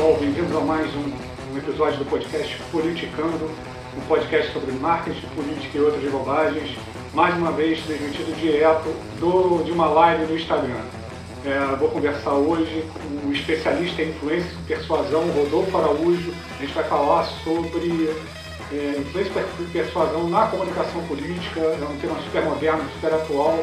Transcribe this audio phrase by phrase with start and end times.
[0.00, 1.12] pessoal, bem-vindos a mais um,
[1.52, 3.50] um, episódio do podcast Politicando,
[3.94, 6.78] um podcast sobre marketing, política e outras bobagens,
[7.12, 8.88] mais uma vez transmitido direto
[9.18, 10.80] do, de uma live no Instagram.
[11.44, 16.32] É, vou conversar hoje com o especialista em influência e persuasão, Rodolfo Araújo.
[16.58, 18.08] A gente vai falar sobre
[18.72, 23.62] é, influência e persuasão na comunicação política, é um tema super moderno, super atual.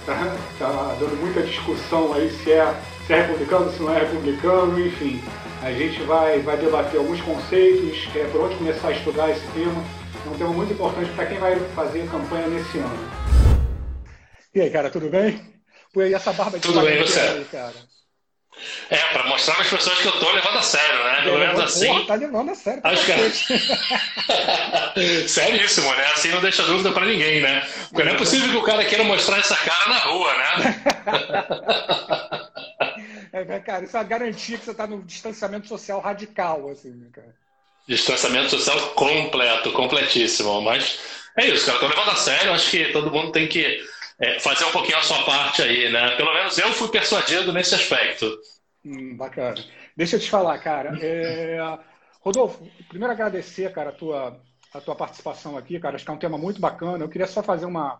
[0.00, 2.74] Está é, tá dando muita discussão aí se é
[3.10, 5.20] se é republicano, se não é republicano, enfim.
[5.62, 9.84] A gente vai, vai debater alguns conceitos, é, por onde começar a estudar esse tema.
[10.24, 13.10] É um tema muito importante para quem vai fazer campanha nesse ano.
[14.54, 15.42] E aí, cara, tudo bem?
[15.92, 17.18] Pô, e essa barba de Tudo bem, você?
[17.18, 17.74] Aí, cara?
[18.90, 21.22] É, para mostrar para as pessoas que eu estou levando a sério, né?
[21.22, 21.86] Pelo menos assim.
[21.86, 22.80] Porra, tá levando a sério.
[22.84, 23.12] Acho que...
[25.28, 26.06] Seríssimo, né?
[26.12, 27.66] Assim não deixa dúvida para ninguém, né?
[27.88, 30.82] Porque não é possível que o cara queira mostrar essa cara na rua, né?
[33.32, 37.06] É, cara, isso é a garantia que você está no distanciamento social radical, assim, né,
[37.12, 37.34] cara?
[37.86, 40.60] Distanciamento social completo, completíssimo.
[40.60, 40.98] Mas
[41.36, 41.76] é isso, cara.
[41.76, 42.52] Estou levando a sério.
[42.52, 43.82] Acho que todo mundo tem que
[44.20, 46.14] é, fazer um pouquinho a sua parte aí, né?
[46.16, 48.30] Pelo menos eu fui persuadido nesse aspecto.
[48.84, 49.56] Hum, bacana.
[49.96, 50.96] Deixa eu te falar, cara.
[51.00, 51.58] É...
[52.20, 54.40] Rodolfo, primeiro agradecer, cara, a tua,
[54.74, 55.96] a tua participação aqui, cara.
[55.96, 57.02] Acho que é um tema muito bacana.
[57.02, 57.98] Eu queria só fazer uma,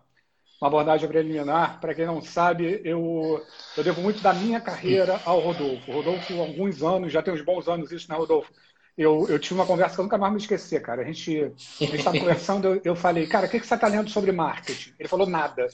[0.61, 1.79] uma abordagem preliminar.
[1.79, 3.43] Para quem não sabe, eu,
[3.75, 5.91] eu devo muito da minha carreira ao Rodolfo.
[5.91, 8.53] Rodolfo, há alguns anos, já tem uns bons anos isso, né, Rodolfo?
[8.95, 11.01] Eu, eu tive uma conversa que eu nunca mais me esquecer, cara.
[11.01, 14.31] A gente estava conversando, eu, eu, falei, cara, o que, que você está lendo sobre
[14.31, 14.93] marketing?
[14.99, 15.67] Ele falou, nada.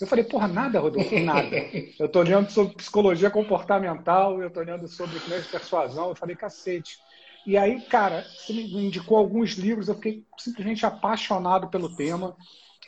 [0.00, 1.56] Eu falei, porra, nada, Rodolfo, nada.
[1.98, 6.08] Eu estou lendo sobre psicologia comportamental, eu estou lendo sobre de persuasão.
[6.08, 6.98] Eu falei, cacete.
[7.46, 12.36] E aí, cara, você me indicou alguns livros, eu fiquei simplesmente apaixonado pelo tema.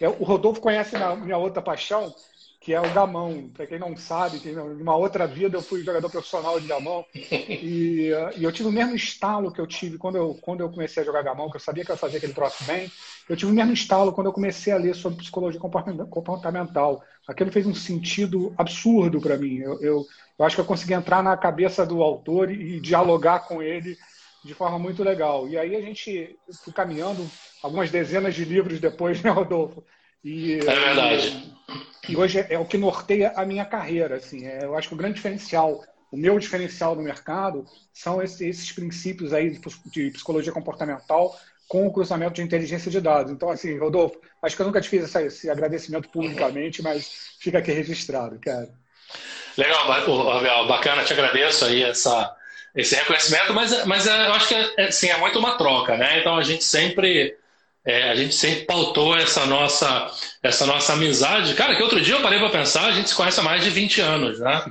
[0.01, 2.15] É, o Rodolfo conhece a minha outra paixão,
[2.61, 3.51] que é o gamão.
[3.55, 8.11] Para quem não sabe, em uma outra vida eu fui jogador profissional de gamão e,
[8.37, 11.07] e, eu tive o mesmo estalo que eu tive quando eu, quando eu comecei a
[11.07, 12.91] jogar gamão, que eu sabia que eu ia fazer aquele troço bem.
[13.29, 17.03] Eu tive o mesmo estalo quando eu comecei a ler sobre psicologia comportamental.
[17.27, 19.59] Aquilo fez um sentido absurdo para mim.
[19.59, 20.07] Eu, eu,
[20.39, 23.97] eu, acho que eu consegui entrar na cabeça do autor e, e dialogar com ele
[24.45, 25.49] de forma muito legal.
[25.49, 27.25] E aí a gente foi caminhando
[27.63, 29.85] algumas dezenas de livros depois, né, Rodolfo?
[30.25, 31.55] E, é verdade.
[32.09, 34.17] E, e hoje é, é, o que norteia a minha carreira.
[34.17, 38.41] Assim, é, eu acho que o grande diferencial, o meu diferencial no mercado, são esses,
[38.41, 41.37] esses princípios aí de, de psicologia comportamental
[41.73, 43.33] com o cruzamento de inteligência de dados.
[43.33, 47.73] Então, assim, Rodolfo, acho que eu nunca te fiz esse agradecimento publicamente, mas fica aqui
[47.73, 48.69] registrado, cara.
[49.57, 49.89] Legal,
[50.69, 52.31] bacana, te agradeço aí essa,
[52.77, 56.21] esse reconhecimento, mas, mas é, eu acho que assim, é muito uma troca, né?
[56.21, 57.39] Então a gente sempre
[57.87, 60.11] é, a gente sempre pautou essa nossa,
[60.43, 61.55] essa nossa amizade.
[61.55, 63.71] Cara, que outro dia eu parei para pensar, a gente se conhece há mais de
[63.71, 64.63] 20 anos, né?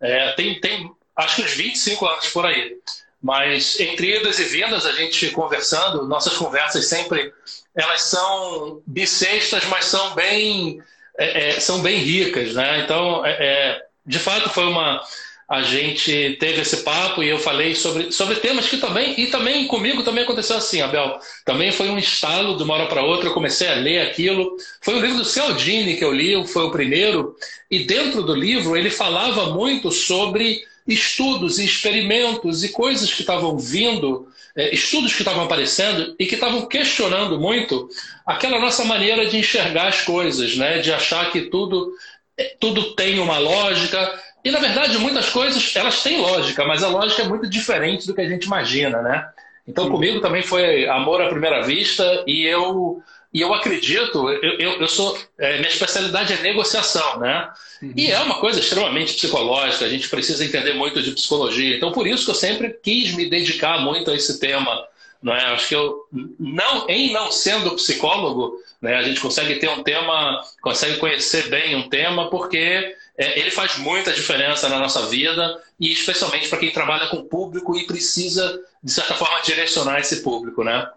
[0.00, 2.78] É, tem, tem, acho que uns 25 anos por aí.
[3.26, 7.32] Mas entre idas e vindas, a gente conversando, nossas conversas sempre,
[7.74, 10.80] elas são bissextas, mas são bem,
[11.18, 12.82] é, é são bem ricas, né?
[12.84, 15.02] Então, é, é, de fato, foi uma,
[15.48, 19.66] a gente teve esse papo e eu falei sobre, sobre temas que também, e também
[19.66, 21.18] comigo também aconteceu assim, Abel.
[21.44, 24.56] Também foi um estalo de uma hora para outra, eu comecei a ler aquilo.
[24.80, 27.34] Foi um livro do Cialdini que eu li, foi o primeiro,
[27.68, 33.58] e dentro do livro ele falava muito sobre estudos e experimentos e coisas que estavam
[33.58, 37.88] vindo, é, estudos que estavam aparecendo e que estavam questionando muito
[38.26, 40.78] aquela nossa maneira de enxergar as coisas, né?
[40.78, 41.92] de achar que tudo,
[42.38, 46.88] é, tudo tem uma lógica e na verdade, muitas coisas elas têm lógica, mas a
[46.88, 49.28] lógica é muito diferente do que a gente imagina, né?
[49.66, 53.02] Então, comigo também foi amor à primeira vista e eu
[53.36, 57.52] e eu acredito, eu, eu, eu sou é, minha especialidade é negociação, né?
[57.82, 57.92] Uhum.
[57.94, 59.84] E é uma coisa extremamente psicológica.
[59.84, 61.76] A gente precisa entender muito de psicologia.
[61.76, 64.82] Então, por isso que eu sempre quis me dedicar muito a esse tema.
[65.22, 65.44] Não é?
[65.52, 66.06] Acho que eu
[66.40, 71.76] não em não sendo psicólogo, né, a gente consegue ter um tema, consegue conhecer bem
[71.76, 76.70] um tema porque é, ele faz muita diferença na nossa vida e especialmente para quem
[76.70, 80.88] trabalha com público e precisa, de certa forma, direcionar esse público, né?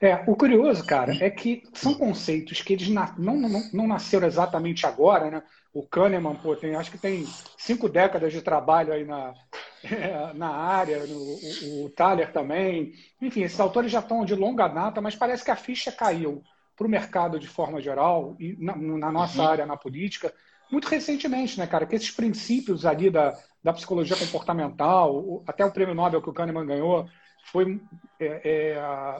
[0.00, 4.28] É, o curioso, cara, é que são conceitos que eles na, não, não, não nasceram
[4.28, 5.42] exatamente agora, né?
[5.74, 9.34] O Kahneman, pô, tem, acho que tem cinco décadas de trabalho aí na,
[10.34, 12.92] na área, no, o, o Thaler também.
[13.20, 16.42] Enfim, esses autores já estão de longa data, mas parece que a ficha caiu
[16.76, 19.48] para o mercado de forma geral e na, na nossa uhum.
[19.48, 20.32] área, na política,
[20.70, 21.86] muito recentemente, né, cara?
[21.86, 26.66] Que esses princípios ali da, da psicologia comportamental, até o prêmio Nobel que o Kahneman
[26.66, 27.08] ganhou,
[27.50, 27.80] foi,
[28.20, 29.18] é, é,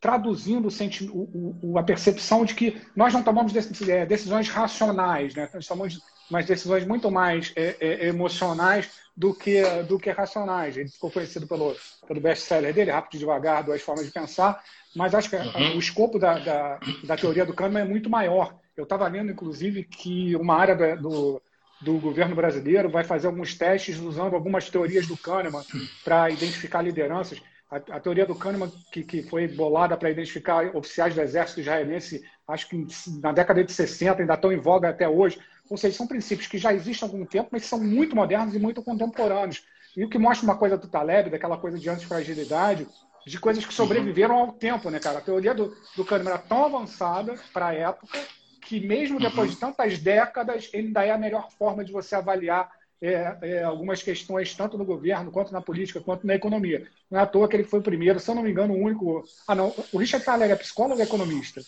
[0.00, 0.68] traduzindo
[1.12, 3.52] o, o, a percepção de que nós não tomamos
[3.88, 5.48] é, decisões racionais, né?
[5.52, 6.00] nós tomamos
[6.30, 10.76] umas decisões muito mais é, é, emocionais do que, do que racionais.
[10.76, 11.74] Ele ficou conhecido pelo,
[12.06, 14.62] pelo best-seller dele, Rápido e Devagar, Duas Formas de Pensar,
[14.94, 15.76] mas acho que uhum.
[15.76, 18.56] o escopo da, da, da, teoria do Kahneman é muito maior.
[18.76, 21.42] Eu estava lendo, inclusive, que uma área do,
[21.80, 25.64] do governo brasileiro vai fazer alguns testes usando algumas teorias do Kahneman
[26.04, 27.42] para identificar lideranças.
[27.70, 32.24] A, a, teoria do Kahneman, que, que foi bolada para identificar oficiais do exército israelense,
[32.46, 32.86] acho que
[33.20, 35.38] na década de 60, ainda estão em voga até hoje.
[35.68, 38.58] Ou seja, são princípios que já existem há algum tempo, mas são muito modernos e
[38.58, 39.64] muito contemporâneos.
[39.96, 42.86] E o que mostra uma coisa do Taleb, daquela coisa de antifragilidade,
[43.26, 45.18] de coisas que sobreviveram ao tempo, né, cara?
[45.18, 48.18] A teoria do, do Kahneman era tão avançada para a época
[48.62, 49.54] que mesmo depois uhum.
[49.54, 54.02] de tantas décadas, ele ainda é a melhor forma de você avaliar é, é, algumas
[54.02, 56.86] questões, tanto no governo, quanto na política, quanto na economia.
[57.10, 58.82] Não é à toa que ele foi o primeiro, se eu não me engano, o
[58.82, 59.24] único.
[59.46, 59.74] Ah, não.
[59.92, 61.60] O Richard Thaler é psicólogo ou é economista?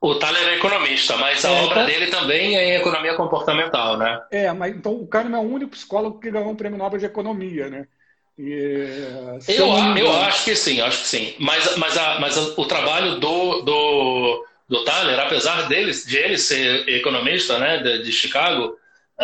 [0.00, 1.86] O Thaler é economista, mas a é, obra então...
[1.86, 4.20] dele também é em economia comportamental, né?
[4.32, 7.06] É, mas então o Kahneman é o único psicólogo que ganhou um prêmio Nobel de
[7.06, 7.86] Economia, né?
[8.36, 8.50] E,
[9.46, 11.34] eu, eu, acho que sim, acho que sim.
[11.38, 16.38] Mas, mas, a, mas a, o trabalho do, do, do Thaler, apesar dele, de ele
[16.38, 18.76] ser economista né, de, de Chicago,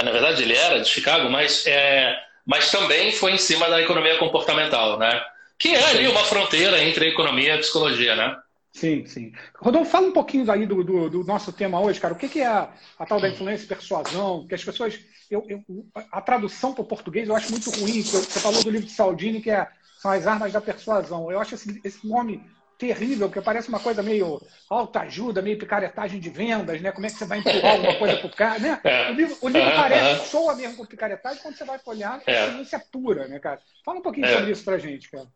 [0.03, 2.17] na verdade, ele era de Chicago, mas, é,
[2.47, 5.21] mas também foi em cima da economia comportamental, né?
[5.59, 8.37] Que é ali uma fronteira entre economia e psicologia, né?
[8.73, 9.33] Sim, sim.
[9.59, 12.15] Rodolfo, fala um pouquinho aí do, do, do nosso tema hoje, cara.
[12.15, 14.47] O que, que é a, a, tal da influência e persuasão?
[14.47, 15.01] Que as pessoas.
[15.29, 15.65] Eu, eu,
[16.13, 18.03] a tradução para o português eu acho muito ruim.
[18.03, 19.67] Você falou do livro de Saldini, que é,
[20.01, 21.31] são as armas da persuasão.
[21.31, 22.41] Eu acho esse, esse nome
[22.79, 24.41] terrível, porque parece uma coisa meio
[24.71, 26.93] alta ajuda, meio picaretagem de vendas, né?
[26.93, 28.81] Como é que você vai empurrar alguma coisa para o cara, né?
[28.85, 29.11] É.
[29.11, 32.81] O livro, o livro parece, soa mesmo com picaretagem, quando você vai folhear, é ciência
[32.93, 33.61] pura, né, cara?
[33.85, 34.33] Fala um pouquinho é.
[34.33, 35.27] sobre isso pra gente, cara.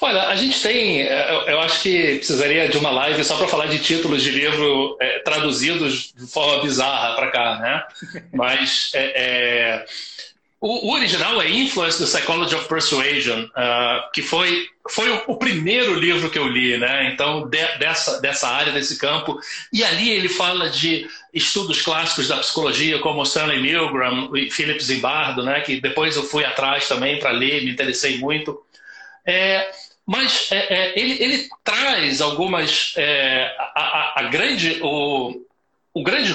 [0.00, 3.66] Olha, a gente tem, é, eu acho que precisaria de uma live só para falar
[3.66, 7.82] de títulos de livro é, traduzidos de forma bizarra para cá, né?
[8.32, 9.84] Mas é, é
[10.64, 15.36] o, o, original é Influence the Psychology of Persuasion, uh, que foi, foi o, o,
[15.36, 17.12] primeiro livro que eu li, né?
[17.12, 19.38] Então, de, dessa, dessa área, desse campo.
[19.70, 25.42] E ali ele fala de estudos clássicos da psicologia, como Stanley Milgram e Philip Zimbardo,
[25.42, 25.60] né?
[25.60, 28.58] Que depois eu fui atrás também para ler, me interessei muito.
[29.26, 29.70] É,
[30.06, 32.94] mas é, é, ele, ele, traz algumas.
[32.96, 34.78] É, a, a, a, grande.
[34.82, 35.44] O,
[35.92, 36.34] o grande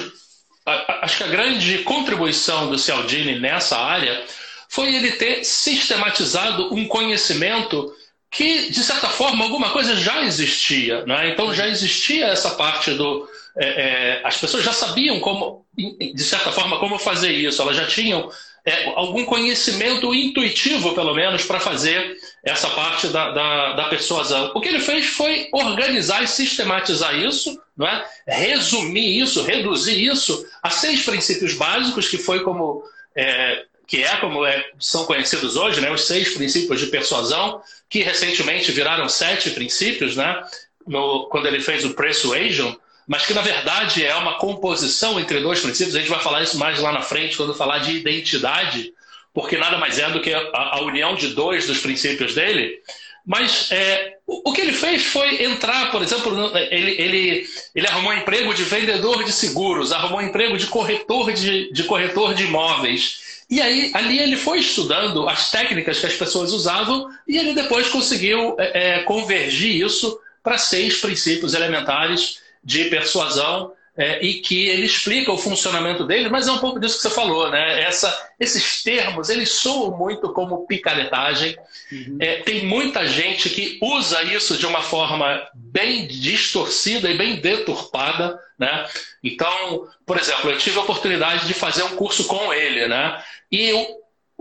[0.66, 4.24] acho que a grande contribuição do Cialdini nessa área
[4.68, 7.92] foi ele ter sistematizado um conhecimento
[8.30, 11.04] que, de certa forma, alguma coisa já existia.
[11.04, 11.30] Né?
[11.30, 13.28] Então já existia essa parte do.
[13.58, 17.86] É, é, as pessoas já sabiam como, de certa forma, como fazer isso, elas já
[17.86, 18.30] tinham
[18.64, 24.52] é, algum conhecimento intuitivo, pelo menos, para fazer essa parte da, da, da, persuasão.
[24.54, 28.04] O que ele fez foi organizar e sistematizar isso, não é?
[28.26, 32.82] resumir isso, reduzir isso a seis princípios básicos, que foi como.
[33.16, 38.04] É, que é como é, são conhecidos hoje, né, os seis princípios de persuasão, que
[38.04, 40.40] recentemente viraram sete princípios, né,
[40.86, 42.72] no, quando ele fez o Persuasion,
[43.10, 45.96] mas que na verdade é uma composição entre dois princípios.
[45.96, 48.92] A gente vai falar isso mais lá na frente, quando falar de identidade,
[49.34, 52.78] porque nada mais é do que a, a união de dois dos princípios dele.
[53.26, 58.16] Mas é, o, que ele fez foi entrar, por exemplo, ele, ele, ele arrumou um
[58.16, 63.42] emprego de vendedor de seguros, arrumou um emprego de corretor de, de corretor de imóveis.
[63.50, 67.88] E aí, ali ele foi estudando as técnicas que as pessoas usavam e ele depois
[67.88, 74.86] conseguiu é, é convergir isso para seis princípios elementares de persuasão é, e que ele
[74.86, 77.82] explica o funcionamento dele, mas é um pouco disso que você falou, né?
[77.82, 81.56] Essa, esses termos, eles soam muito como picaretagem.
[81.92, 82.16] Uhum.
[82.20, 88.38] É, tem muita gente que usa isso de uma forma bem distorcida e bem deturpada,
[88.58, 88.86] né?
[89.22, 93.22] Então, por exemplo, eu tive a oportunidade de fazer um curso com ele, né?
[93.52, 93.72] E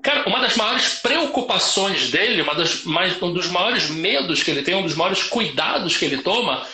[0.01, 4.61] Cara, uma das maiores preocupações dele, uma das mais, um dos maiores medos que ele
[4.61, 6.65] tem, um dos maiores cuidados que ele toma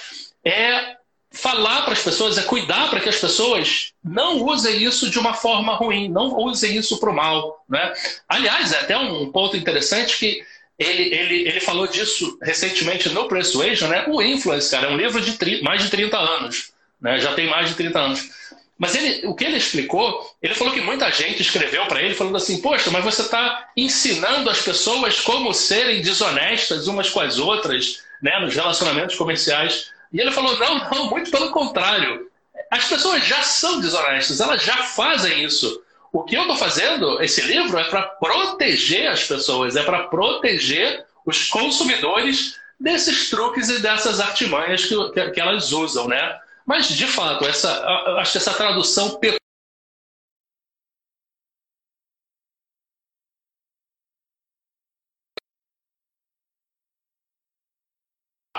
[0.44, 0.96] é
[1.36, 5.34] falar para as pessoas, é cuidar para que as pessoas não usem isso de uma
[5.34, 7.64] forma ruim, não usem isso para o mal.
[7.70, 7.94] Né?
[8.28, 10.42] Aliás, é até um ponto interessante que
[10.80, 14.06] ele, ele, ele falou disso recentemente no Persuasion, né?
[14.08, 16.72] O Influence, cara, é um livro de mais de 30 anos.
[17.02, 17.20] Né?
[17.20, 18.30] Já tem mais de 30 anos.
[18.78, 22.36] Mas ele, o que ele explicou, ele falou que muita gente escreveu para ele falando
[22.36, 28.04] assim: Poxa, mas você está ensinando as pessoas como serem desonestas umas com as outras
[28.22, 29.92] né, nos relacionamentos comerciais.
[30.16, 32.32] E ele falou: não, não, muito pelo contrário.
[32.72, 35.82] As pessoas já são desonestas, elas já fazem isso.
[36.12, 41.06] O que eu estou fazendo, esse livro, é para proteger as pessoas, é para proteger
[41.26, 46.40] os consumidores desses truques e dessas artimanhas que, que, que elas usam, né?
[46.66, 47.86] Mas, de fato, essa,
[48.18, 49.20] acho que essa tradução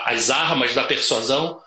[0.07, 1.61] as armas da persuasão.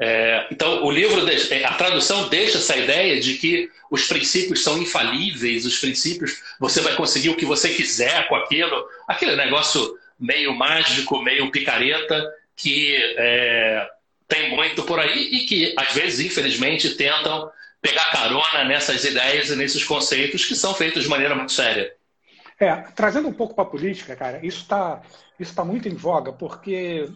[0.00, 1.20] É, então, o livro,
[1.64, 6.94] a tradução deixa essa ideia de que os princípios são infalíveis, os princípios, você vai
[6.94, 13.88] conseguir o que você quiser com aquilo, aquele negócio meio mágico, meio picareta, que é,
[14.28, 19.56] tem muito por aí e que, às vezes, infelizmente, tentam pegar carona nessas ideias e
[19.56, 21.92] nesses conceitos que são feitos de maneira muito séria.
[22.60, 25.00] É, trazendo um pouco para a política, cara, isso está
[25.38, 27.08] isso tá muito em voga, porque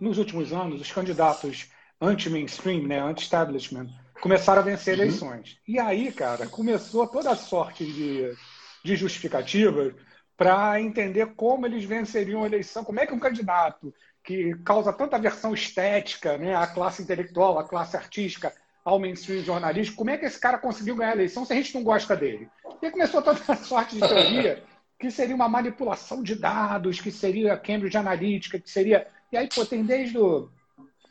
[0.00, 3.88] nos últimos anos os candidatos anti-mainstream, né, anti-establishment,
[4.20, 5.02] começaram a vencer uhum.
[5.02, 5.58] eleições.
[5.66, 8.32] E aí, cara, começou toda a sorte de,
[8.84, 9.94] de justificativas
[10.36, 15.16] para entender como eles venceriam a eleição, como é que um candidato que causa tanta
[15.16, 18.52] aversão estética né, à classe intelectual, à classe artística,
[18.84, 21.74] ao mainstream jornalístico, como é que esse cara conseguiu ganhar a eleição se a gente
[21.74, 22.48] não gosta dele?
[22.80, 24.62] E aí começou toda a sorte de teoria
[24.98, 29.06] que seria uma manipulação de dados, que seria Cambridge Analytica, que seria...
[29.30, 30.48] E aí, pô, tem desde o...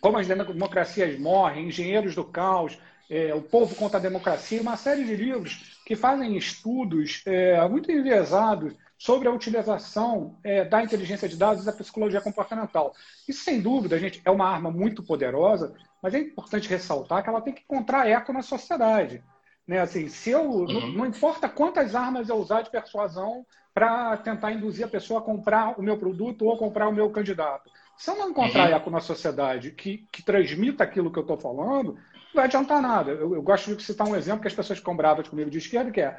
[0.01, 2.77] como as democracias morrem, Engenheiros do Caos,
[3.09, 7.91] é, O Povo contra a Democracia, uma série de livros que fazem estudos é, muito
[7.91, 12.93] enviesados sobre a utilização é, da inteligência de dados e da psicologia comportamental.
[13.27, 17.41] Isso, sem dúvida, gente, é uma arma muito poderosa, mas é importante ressaltar que ela
[17.41, 19.23] tem que encontrar eco na sociedade.
[19.67, 19.79] Né?
[19.79, 20.65] Assim, se eu, uhum.
[20.65, 25.23] não, não, importa quantas armas eu usar de persuasão para tentar induzir a pessoa a
[25.23, 27.69] comprar o meu produto ou comprar o meu candidato.
[27.97, 28.75] Se eu não encontrar uhum.
[28.75, 33.11] eco na sociedade que, que transmita aquilo que eu estou falando, não vai adiantar nada.
[33.11, 35.91] Eu, eu, gosto de citar um exemplo que as pessoas ficam bravas comigo de esquerda,
[35.91, 36.15] que é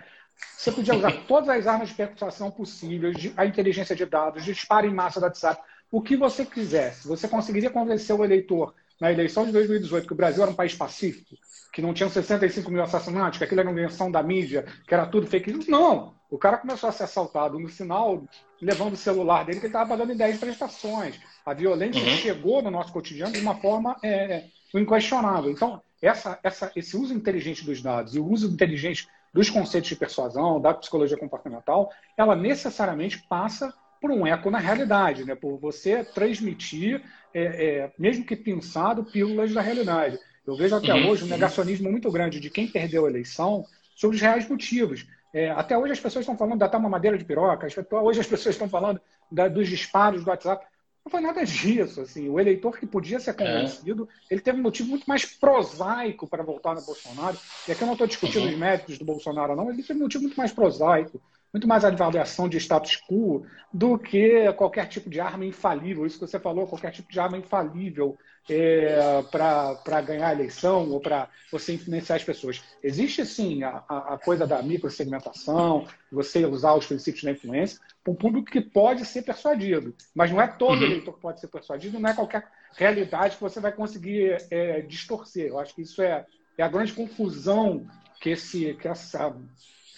[0.57, 4.95] você podia usar todas as armas de persuasão possíveis, a inteligência de dados, disparo em
[4.95, 7.07] massa do WhatsApp, o que você quisesse.
[7.07, 10.75] Você conseguiria convencer o eleitor na eleição de 2018 que o Brasil era um país
[10.75, 11.37] pacífico,
[11.73, 15.07] que não tinham 65 mil assassinatos, que aquilo era uma invenção da mídia, que era
[15.07, 15.69] tudo fake news.
[15.69, 16.18] Não!
[16.31, 18.23] O cara começou a ser assaltado no sinal,
[18.61, 21.19] levando o celular dele, que ele estava pagando em 10 prestações.
[21.45, 22.17] A violência uhum.
[22.17, 25.51] chegou no nosso cotidiano de uma forma é, é, inquestionável.
[25.51, 29.97] Então, essa, essa, esse uso inteligente dos dados e o uso inteligente dos conceitos de
[29.97, 35.35] persuasão, da psicologia comportamental, ela necessariamente passa por um eco na realidade, né?
[35.35, 37.03] por você transmitir,
[37.35, 40.19] é, é, mesmo que pensado, pílulas da realidade.
[40.47, 44.17] Eu vejo até uhum, hoje um negacionismo muito grande de quem perdeu a eleição sobre
[44.17, 45.07] os reais motivos.
[45.33, 48.69] É, até hoje as pessoas estão falando da madeira de piroca, hoje as pessoas estão
[48.69, 50.67] falando da, dos disparos do WhatsApp.
[51.05, 52.03] Não foi nada disso.
[52.03, 52.29] Assim.
[52.29, 53.33] O eleitor que podia ser é.
[53.33, 54.35] convencido, é.
[54.35, 57.39] ele teve um motivo muito mais prosaico para votar no Bolsonaro.
[57.67, 58.53] E aqui eu não estou discutindo uhum.
[58.53, 61.21] os méritos do Bolsonaro, não, ele teve um motivo muito mais prosaico,
[61.53, 66.07] muito mais avaliação de status quo do que qualquer tipo de arma infalível.
[66.07, 68.19] Isso que você falou, qualquer tipo de arma infalível
[68.51, 72.63] é, para ganhar a eleição ou para você influenciar as pessoas.
[72.83, 78.17] Existe, sim, a, a coisa da microsegmentação, você usar os princípios da influência para um
[78.17, 79.95] público que pode ser persuadido.
[80.15, 80.87] Mas não é todo uhum.
[80.87, 85.49] eleitor que pode ser persuadido, não é qualquer realidade que você vai conseguir é, distorcer.
[85.49, 86.25] Eu acho que isso é,
[86.57, 87.87] é a grande confusão
[88.21, 89.35] que, esse, que essa,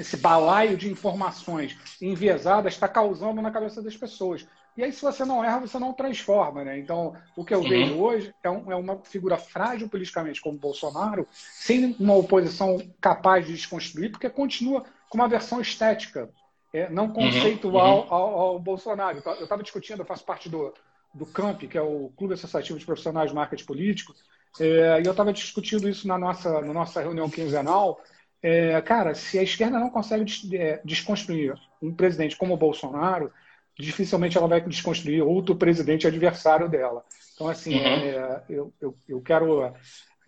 [0.00, 4.46] esse balaio de informações enviesadas está causando na cabeça das pessoas.
[4.76, 6.64] E aí, se você não erra, você não transforma.
[6.64, 6.78] Né?
[6.78, 7.68] Então, o que eu uhum.
[7.68, 13.46] vejo hoje é, um, é, uma figura frágil politicamente como Bolsonaro, sem uma oposição capaz
[13.46, 16.30] de desconstruir, porque continua com uma versão estética,
[16.72, 17.12] é, não uhum.
[17.12, 18.14] conceitual uhum.
[18.14, 19.22] Ao, ao, Bolsonaro.
[19.38, 20.72] Eu estava discutindo, eu faço parte do,
[21.12, 24.14] do CAMP, que é o Clube Associativo de Profissionais de Marketing Político,
[24.58, 28.00] é, e eu estava discutindo isso na nossa, na nossa reunião quinzenal.
[28.42, 30.24] É, cara, se a esquerda não consegue
[30.56, 33.32] é, desconstruir um presidente como o Bolsonaro,
[33.78, 37.04] dificilmente ela vai desconstruir outro presidente adversário dela.
[37.34, 37.86] Então, assim, uhum.
[37.86, 39.74] é, eu, eu, eu, quero.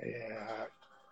[0.01, 0.67] É,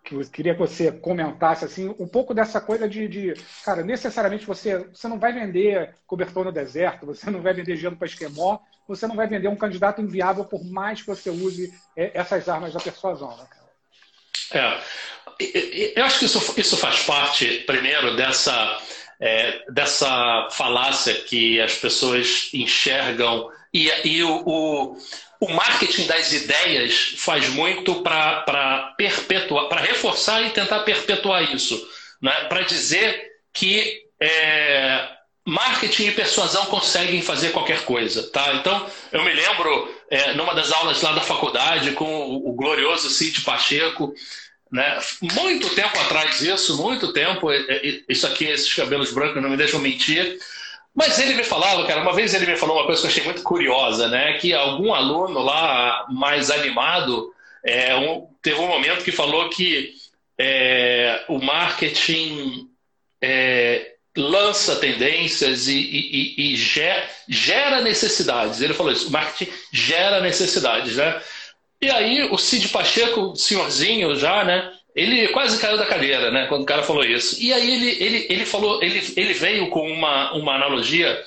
[0.04, 4.46] que eu queria que você comentasse assim um pouco dessa coisa de, de, cara, necessariamente
[4.46, 8.58] você, você não vai vender cobertor no deserto, você não vai vender gelo para esquemó,
[8.88, 12.72] você não vai vender um candidato inviável por mais que você use é, essas armas
[12.72, 13.36] da persuasão.
[13.36, 13.70] Né, cara?
[14.52, 14.82] É,
[15.96, 18.80] eu acho que isso, isso faz parte, primeiro, dessa
[19.20, 24.96] é, dessa falácia que as pessoas enxergam e, e o, o,
[25.40, 31.86] o, marketing das ideias faz muito para perpetuar, para reforçar e tentar perpetuar isso,
[32.20, 32.32] né?
[32.48, 35.06] para dizer que é,
[35.46, 38.54] marketing e persuasão conseguem fazer qualquer coisa, tá?
[38.54, 43.10] Então eu me lembro é, numa das aulas lá da faculdade com o, o glorioso
[43.10, 44.14] Cid Pacheco
[44.70, 44.98] né?
[45.20, 47.48] Muito tempo atrás isso, muito tempo,
[48.08, 50.38] isso aqui, esses cabelos brancos não me deixam mentir.
[50.94, 53.24] Mas ele me falava, cara, uma vez ele me falou uma coisa que eu achei
[53.24, 54.34] muito curiosa, né?
[54.34, 57.32] Que algum aluno lá mais animado
[57.64, 59.94] é, um, teve um momento que falou que
[60.38, 62.68] é, o marketing
[63.22, 66.56] é, lança tendências e, e, e,
[67.28, 68.60] gera necessidades.
[68.60, 71.20] Ele falou isso, o marketing gera necessidades, né?
[71.82, 74.72] E aí o Cid Pacheco, senhorzinho já, né?
[74.94, 76.46] Ele quase caiu da cadeira, né?
[76.46, 77.40] Quando o cara falou isso.
[77.40, 81.22] E aí ele, ele, ele falou, ele, ele veio com uma, uma analogia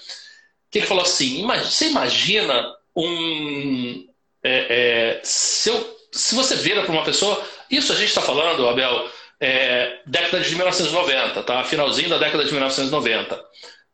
[0.69, 4.07] que ele falou assim: você imagina um.
[4.43, 7.41] É, é, se, eu, se você vira para uma pessoa.
[7.71, 11.63] Isso a gente está falando, Abel, é, década de 1990, tá?
[11.63, 13.43] Finalzinho da década de 1990.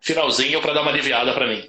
[0.01, 1.65] Finalzinho para dar uma aliviada para mim.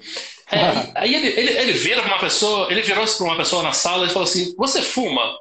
[0.51, 4.05] É, aí ele, ele, ele vira uma pessoa, ele virou-se para uma pessoa na sala
[4.05, 5.39] e falou assim: Você fuma?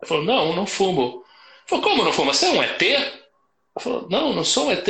[0.00, 1.24] Ele falou: Não, não fumo.
[1.66, 2.32] Falou, como não fuma?
[2.32, 2.82] Você é um ET?
[3.78, 4.86] Falou, não, não sou um ET.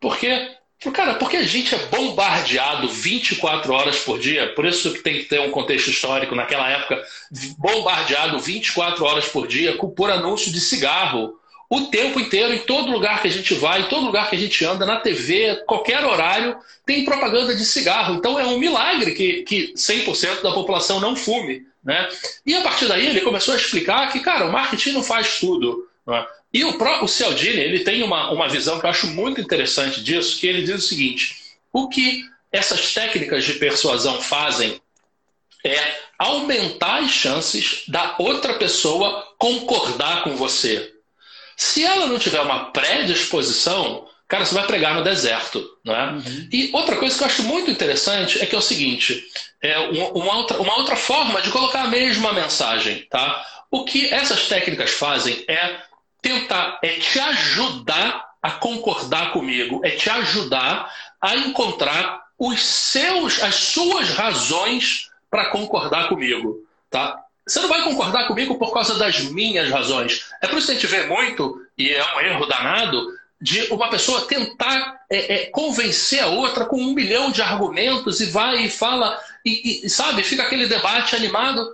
[0.00, 0.56] Por quê?
[0.92, 5.24] Cara, porque a gente é bombardeado 24 horas por dia, por isso que tem que
[5.24, 7.02] ter um contexto histórico naquela época,
[7.56, 11.38] bombardeado 24 horas por dia por anúncio de cigarro.
[11.68, 14.38] O tempo inteiro, em todo lugar que a gente vai, em todo lugar que a
[14.38, 18.14] gente anda, na TV, qualquer horário, tem propaganda de cigarro.
[18.14, 21.66] Então é um milagre que, que 100% da população não fume.
[21.82, 22.08] Né?
[22.46, 25.88] E a partir daí ele começou a explicar que, cara, o marketing não faz tudo.
[26.08, 26.26] É?
[26.52, 30.38] E o, próprio Cialdini ele tem uma, uma visão que eu acho muito interessante disso,
[30.38, 31.36] que ele diz o seguinte:
[31.72, 34.80] o que essas técnicas de persuasão fazem
[35.64, 40.93] é aumentar as chances da outra pessoa concordar com você.
[41.56, 45.64] Se ela não tiver uma predisposição, cara, você vai pregar no deserto.
[45.84, 46.12] Não é?
[46.12, 46.48] Uhum.
[46.52, 49.24] E outra coisa que eu acho muito interessante é que é o seguinte:
[49.62, 53.06] é uma, outra, uma outra forma de colocar a mesma mensagem.
[53.10, 53.44] Tá?
[53.70, 55.80] O que essas técnicas fazem é
[56.20, 63.54] tentar, é te ajudar a concordar comigo, é te ajudar a encontrar os seus, as
[63.54, 67.24] suas razões para concordar comigo, tá?
[67.46, 70.26] Você não vai concordar comigo por causa das minhas razões.
[70.40, 73.06] É por isso que a gente vê muito, e é um erro danado,
[73.40, 78.26] de uma pessoa tentar é, é, convencer a outra com um milhão de argumentos e
[78.26, 81.68] vai e fala, e, e sabe, fica aquele debate animado.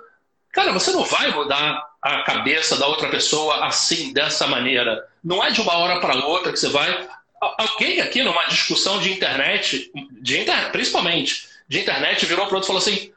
[0.52, 5.06] Cara, você não vai mudar a cabeça da outra pessoa assim, dessa maneira.
[5.22, 7.08] Não é de uma hora para outra que você vai.
[7.40, 9.90] Alguém aqui numa discussão de internet,
[10.20, 10.72] de inter...
[10.72, 13.12] principalmente de internet, virou para outro e falou assim: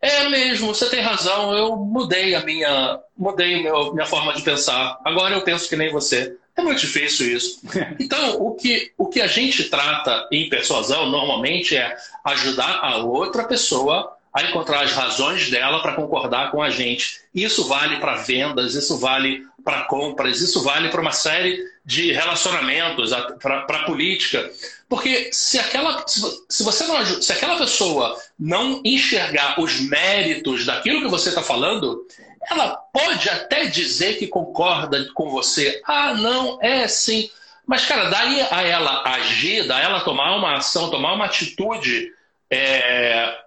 [0.00, 4.98] é mesmo, você tem razão, eu mudei a minha, mudei meu, minha forma de pensar.
[5.04, 6.36] Agora eu penso que nem você.
[6.56, 7.60] É muito difícil isso.
[8.00, 13.44] Então, o que, o que a gente trata em persuasão normalmente é ajudar a outra
[13.44, 17.22] pessoa a encontrar as razões dela para concordar com a gente.
[17.34, 23.12] Isso vale para vendas, isso vale para compras, isso vale para uma série de relacionamentos,
[23.40, 24.50] para política.
[24.90, 31.08] Porque se aquela, se você não, se aquela pessoa não enxergar os méritos daquilo que
[31.08, 32.06] você está falando,
[32.50, 35.80] ela pode até dizer que concorda com você.
[35.86, 37.30] Ah, não, é sim.
[37.66, 42.12] Mas, cara, daí a ela agir, daí ela tomar uma ação, tomar uma atitude
[42.50, 43.45] é,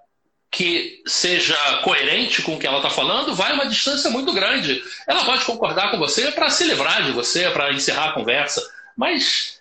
[0.51, 4.81] que seja coerente com o que ela está falando, vai uma distância muito grande.
[5.07, 8.61] Ela pode concordar com você para se livrar de você, para encerrar a conversa,
[8.97, 9.59] mas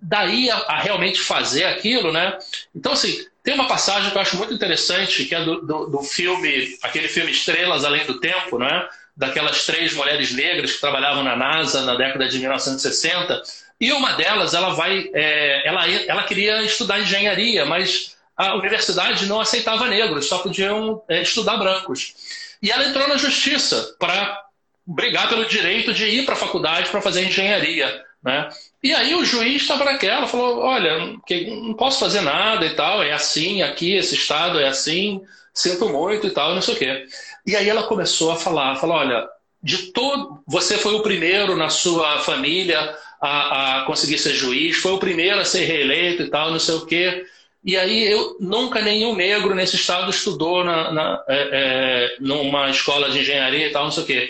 [0.00, 2.38] daí a, a, realmente fazer aquilo, né?
[2.74, 6.02] Então, assim, tem uma passagem que eu acho muito interessante, que é do, do, do
[6.02, 8.86] filme, aquele filme Estrelas Além do Tempo, né?
[9.16, 13.42] Daquelas três mulheres negras que trabalhavam na NASA na década de 1960.
[13.80, 19.40] E uma delas, ela vai, é, ela, ela queria estudar engenharia, mas a universidade não
[19.40, 22.14] aceitava negros, só podiam é, estudar brancos.
[22.62, 24.44] E ela entrou na justiça para
[24.86, 28.04] brigar pelo direito de ir para a faculdade para fazer engenharia.
[28.22, 28.48] Né?
[28.82, 33.12] E aí o juiz estava naquela, falou: olha, não posso fazer nada e tal, é
[33.12, 35.22] assim, aqui, esse estado é assim,
[35.54, 37.06] sinto muito e tal, não sei o quê.
[37.46, 39.26] E aí ela começou a falar, falou, olha,
[39.62, 44.92] de todo, você foi o primeiro na sua família a, a conseguir ser juiz, foi
[44.92, 47.24] o primeiro a ser reeleito e tal, não sei o quê.
[47.66, 53.10] E aí eu nunca nenhum negro nesse estado estudou na, na é, é, numa escola
[53.10, 54.28] de engenharia e tal, não sei o quê.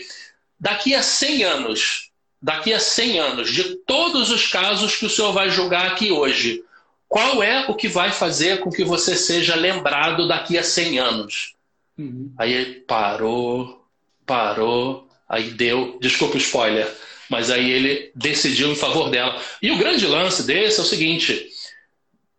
[0.58, 5.34] Daqui a 100 anos, daqui a 100 anos, de todos os casos que o senhor
[5.34, 6.64] vai julgar aqui hoje,
[7.06, 11.54] qual é o que vai fazer com que você seja lembrado daqui a 100 anos?
[11.98, 12.32] Uhum.
[12.38, 13.84] Aí ele parou,
[14.24, 16.90] parou, aí deu, desculpa o spoiler,
[17.28, 19.38] mas aí ele decidiu em favor dela.
[19.60, 21.50] E o grande lance desse é o seguinte: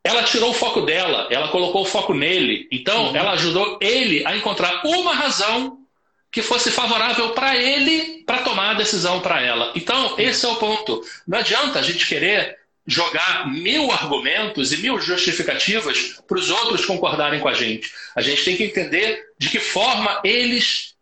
[0.04, 2.68] ela tirou o foco dela, ela colocou o foco nele.
[2.72, 3.16] Então, uhum.
[3.16, 5.80] ela ajudou ele a encontrar uma razão
[6.32, 9.72] que fosse favorável para ele para tomar a decisão para ela.
[9.76, 11.02] Então, esse é o ponto.
[11.28, 17.40] Não adianta a gente querer jogar mil argumentos e mil justificativas para os outros concordarem
[17.42, 17.92] com a gente.
[18.16, 20.96] A gente tem que entender de que forma eles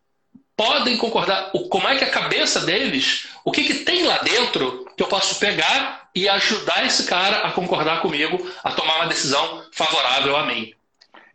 [0.58, 5.04] podem concordar, como é que a cabeça deles, o que, que tem lá dentro que
[5.04, 10.36] eu posso pegar e ajudar esse cara a concordar comigo, a tomar uma decisão favorável
[10.36, 10.74] a mim.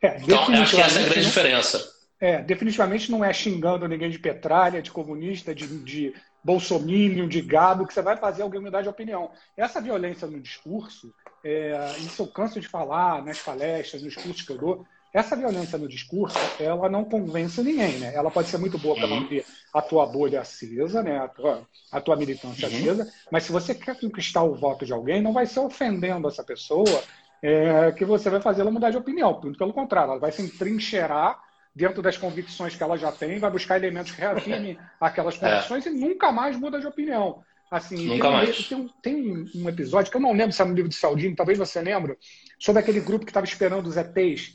[0.03, 2.01] É, então, acho que essa é a grande diferença.
[2.21, 7.87] É, definitivamente não é xingando ninguém de petralha, de comunista, de, de bolsomínio, de gado,
[7.87, 9.31] que você vai fazer alguém mudar de opinião.
[9.57, 14.51] Essa violência no discurso, é, isso eu canso de falar nas palestras, nos cursos que
[14.51, 18.13] eu dou, essa violência no discurso, ela não convence ninguém, né?
[18.15, 19.21] Ela pode ser muito boa para uhum.
[19.21, 21.19] manter a tua bolha acesa, né?
[21.19, 22.75] A tua, a tua militância uhum.
[22.75, 26.43] acesa, mas se você quer conquistar o voto de alguém, não vai ser ofendendo essa
[26.43, 27.03] pessoa
[27.43, 29.41] é, que você vai fazer ela mudar de opinião.
[29.41, 31.39] Pelo contrário, ela vai se entrincheirar
[31.75, 35.39] dentro das convicções que ela já tem, vai buscar elementos que reafirmem aquelas é.
[35.39, 35.91] convicções é.
[35.91, 37.43] e nunca mais muda de opinião.
[37.71, 38.69] Assim, nunca tem, mais.
[38.69, 41.57] Tem, tem, um episódio que eu não lembro se é no livro de Saldini, talvez
[41.57, 42.19] você lembre,
[42.59, 44.55] sobre aquele grupo que estava esperando os ETs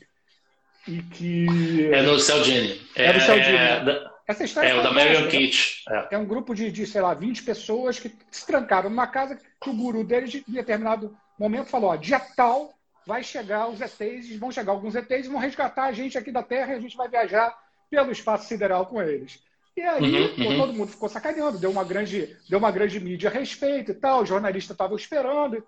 [0.86, 1.88] e que...
[1.92, 2.78] É no Saldini.
[2.94, 3.56] É, é do Saldini.
[3.56, 4.15] É.
[4.26, 5.84] Essa história é o da Marion Kitch.
[5.88, 6.14] É.
[6.16, 6.18] é.
[6.18, 9.74] um grupo de, de, sei lá, 20 pessoas que se trancaram numa casa que o
[9.74, 12.74] guru deles, em determinado momento, falou: ó, dia tal
[13.06, 16.42] vai chegar os ETs, vão chegar alguns ETs e vão resgatar a gente aqui da
[16.42, 17.56] Terra e a gente vai viajar
[17.88, 19.40] pelo espaço sideral com eles.
[19.76, 20.58] E aí uhum, pô, uhum.
[20.58, 24.22] todo mundo ficou sacaneando, deu uma grande, deu uma grande mídia a respeito e tal,
[24.22, 25.64] o jornalista estava esperando.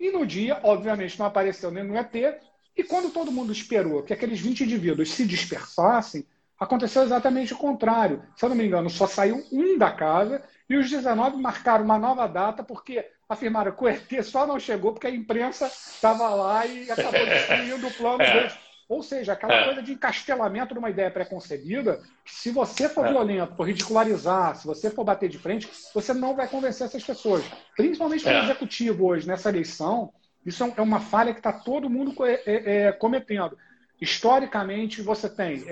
[0.00, 2.14] E no dia, obviamente, não apareceu nenhum ET.
[2.76, 6.24] E quando todo mundo esperou que aqueles 20 indivíduos se dispersassem,
[6.60, 8.22] aconteceu exatamente o contrário.
[8.36, 11.98] Se eu não me engano, só saiu um da casa e os 19 marcaram uma
[11.98, 16.66] nova data porque afirmaram que o ET só não chegou porque a imprensa estava lá
[16.66, 18.32] e acabou destruindo o plano é.
[18.32, 18.58] deles.
[18.88, 19.64] Ou seja, aquela é.
[19.64, 23.10] coisa de encastelamento de uma ideia preconcebida, que se você for é.
[23.10, 27.44] violento, for ridicularizar, se você for bater de frente, você não vai convencer essas pessoas.
[27.76, 28.42] Principalmente é.
[28.42, 30.12] executivo hoje, nessa eleição,
[30.44, 32.12] isso é, uma falha que está todo mundo
[32.98, 33.56] cometendo.
[34.00, 35.64] Historicamente, você tem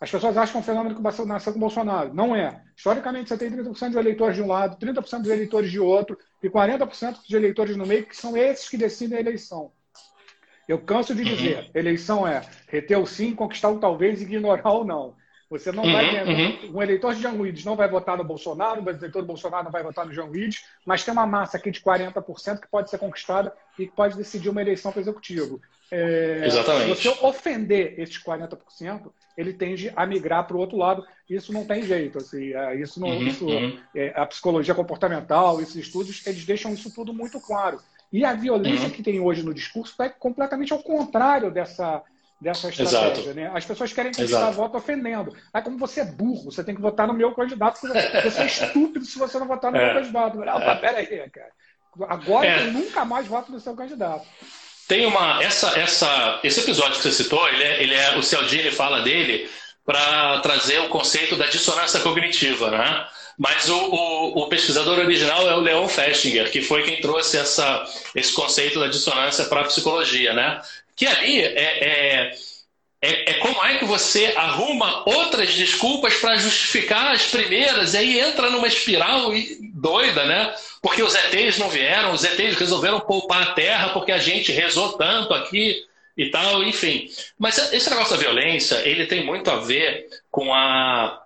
[0.00, 2.14] as pessoas acham que é um fenômeno que nasceu com o Bolsonaro.
[2.14, 2.62] Não é.
[2.76, 6.48] Historicamente, você tem 30% de eleitores de um lado, 30% de eleitores de outro e
[6.48, 9.72] 40% de eleitores no meio, que são esses que decidem a eleição.
[10.68, 11.70] Eu canso de dizer, uhum.
[11.74, 15.16] eleição é reter o sim, conquistar o talvez, ignorar o não.
[15.50, 16.76] Você não uhum, vai ter, uhum.
[16.76, 19.72] um eleitor de Jean Willis não vai votar no Bolsonaro, o eleitor do Bolsonaro não
[19.72, 22.98] vai votar no Jean Willis, mas tem uma massa aqui de 40% que pode ser
[22.98, 25.58] conquistada e que pode decidir uma eleição para o executivo.
[25.90, 27.00] É, Exatamente.
[27.00, 31.06] Se você ofender esses 40%, ele tende a migrar para o outro lado.
[31.28, 32.18] Isso não tem jeito.
[32.18, 33.78] Assim, é, isso não, uhum, isso, uhum.
[33.94, 37.80] É, a psicologia comportamental, esses estudos, eles deixam isso tudo muito claro.
[38.12, 38.90] E a violência uhum.
[38.90, 42.02] que tem hoje no discurso é completamente ao contrário dessa,
[42.40, 43.34] dessa estratégia.
[43.34, 43.50] Né?
[43.54, 45.34] As pessoas querem conquistar voto ofendendo.
[45.52, 49.04] Aí, como você é burro, você tem que votar no meu candidato, você é estúpido
[49.04, 49.84] se você não votar no é.
[49.84, 50.38] meu candidato.
[50.38, 50.76] Não, é.
[50.76, 51.52] peraí, cara.
[52.08, 52.66] Agora é.
[52.66, 54.26] eu nunca mais voto no seu candidato.
[54.88, 55.42] Tem uma.
[55.42, 59.48] Essa, essa, esse episódio que você citou, ele é, ele é o Cialdini fala dele
[59.84, 63.06] para trazer o conceito da dissonância cognitiva, né?
[63.38, 67.84] Mas o, o, o, pesquisador original é o Leon Festinger, que foi quem trouxe essa,
[68.14, 70.60] esse conceito da dissonância para a psicologia, né?
[70.96, 72.30] Que ali é, é,
[73.00, 78.20] é, é, como é que você arruma outras desculpas para justificar as primeiras e aí
[78.20, 79.30] entra numa espiral
[79.74, 80.52] doida, né?
[80.82, 84.94] Porque os ETs não vieram, os ETs resolveram poupar a Terra porque a gente rezou
[84.94, 85.84] tanto aqui
[86.16, 87.08] e tal, enfim.
[87.38, 91.22] Mas esse negócio da violência, ele tem muito a ver com a.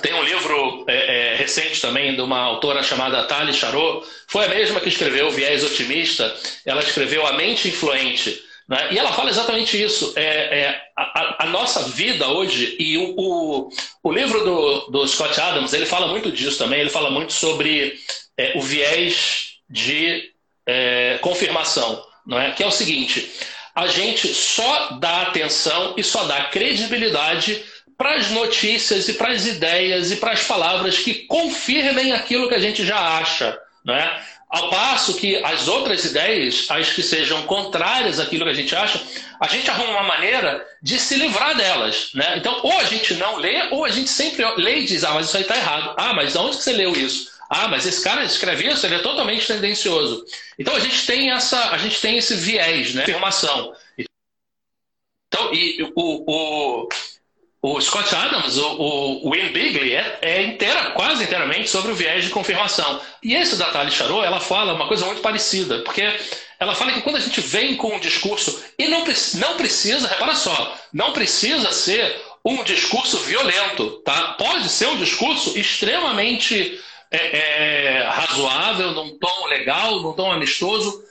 [0.00, 4.48] Tem um livro é, é, recente também de uma autora chamada Tali Charot, foi a
[4.48, 8.45] mesma que escreveu o Viés Otimista, ela escreveu A Mente Influente.
[8.68, 8.92] Né?
[8.92, 10.12] E ela fala exatamente isso.
[10.16, 13.70] É, é a, a, nossa vida hoje, e o, o,
[14.02, 17.98] o livro do, do, Scott Adams, ele fala muito disso também, ele fala muito sobre
[18.36, 20.30] é, o viés de
[20.66, 22.50] é, confirmação, não é?
[22.50, 23.30] que é o seguinte:
[23.74, 27.62] a gente só dá atenção e só dá credibilidade
[27.96, 32.54] para as notícias e para as ideias e para as palavras que confirmem aquilo que
[32.54, 33.58] a gente já acha.
[33.84, 34.22] Não é?
[34.48, 39.02] Ao passo que as outras ideias, as que sejam contrárias àquilo que a gente acha,
[39.40, 42.10] a gente arruma uma maneira de se livrar delas.
[42.14, 42.34] Né?
[42.38, 45.26] Então, ou a gente não lê, ou a gente sempre lê e diz: ah, mas
[45.26, 45.94] isso aí está errado.
[45.98, 47.34] Ah, mas de onde que você leu isso?
[47.50, 50.24] Ah, mas esse cara escreve isso, ele é totalmente tendencioso.
[50.58, 53.02] Então a gente tem essa, a gente tem esse viés, né?
[53.02, 53.74] Afirmação.
[55.28, 56.88] Então, e o, o,
[57.62, 62.30] o Scott Adams, o, o, Bigley, é, é inteira, quase inteiramente sobre o viés de
[62.30, 63.00] confirmação.
[63.22, 66.02] E esse da Tali Charot, ela fala uma coisa muito parecida, porque
[66.60, 70.34] ela fala que quando a gente vem com um discurso, e não, não precisa, repara
[70.34, 74.34] só, não precisa ser um discurso violento, tá?
[74.38, 81.04] Pode ser um discurso extremamente é, é, razoável, num tom legal, num tom amistoso,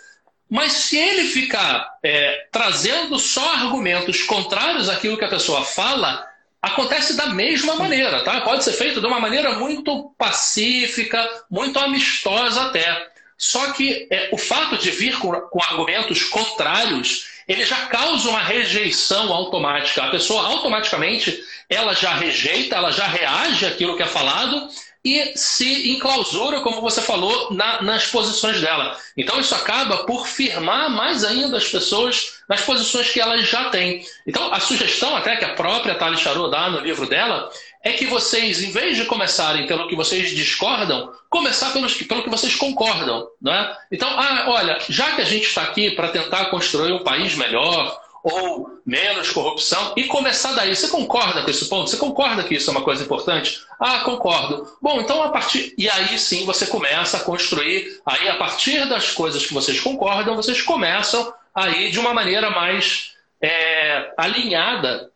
[0.49, 6.25] Mas se ele ficar é, trazendo só argumentos contrários àquilo que a pessoa fala,
[6.65, 8.41] acontece da mesma maneira, tá?
[8.41, 13.07] Pode ser feito de uma maneira muito pacífica, muito amistosa até.
[13.37, 18.41] Só que é, o fato de vir com, com argumentos contrários, ele já causa uma
[18.41, 20.03] rejeição automática.
[20.03, 24.67] A pessoa automaticamente ela já rejeita, ela já reage àquilo que é falado
[25.05, 28.97] e se enclausura, como você falou, na, nas posições dela.
[29.15, 34.03] Então isso acaba por firmar mais ainda as pessoas nas posições que elas já têm.
[34.25, 37.51] Então a sugestão até que a própria Thali Charot dá no livro dela
[37.83, 42.29] é que vocês, em vez de começarem pelo que vocês discordam, começar pelos, pelo que
[42.31, 43.27] vocês concordam.
[43.39, 43.77] Né?
[43.91, 47.95] Então, ah, olha, já que a gente está aqui para tentar construir um país melhor,
[48.25, 50.75] ou menos corrupção e começar daí.
[50.75, 51.87] Você concorda com esse ponto?
[51.87, 53.61] Você concorda que isso é uma coisa importante?
[53.79, 54.67] Ah, concordo.
[54.81, 58.01] Bom, então a partir e aí sim você começa a construir.
[58.03, 63.11] Aí a partir das coisas que vocês concordam, vocês começam aí de uma maneira mais
[63.39, 65.11] é, alinhada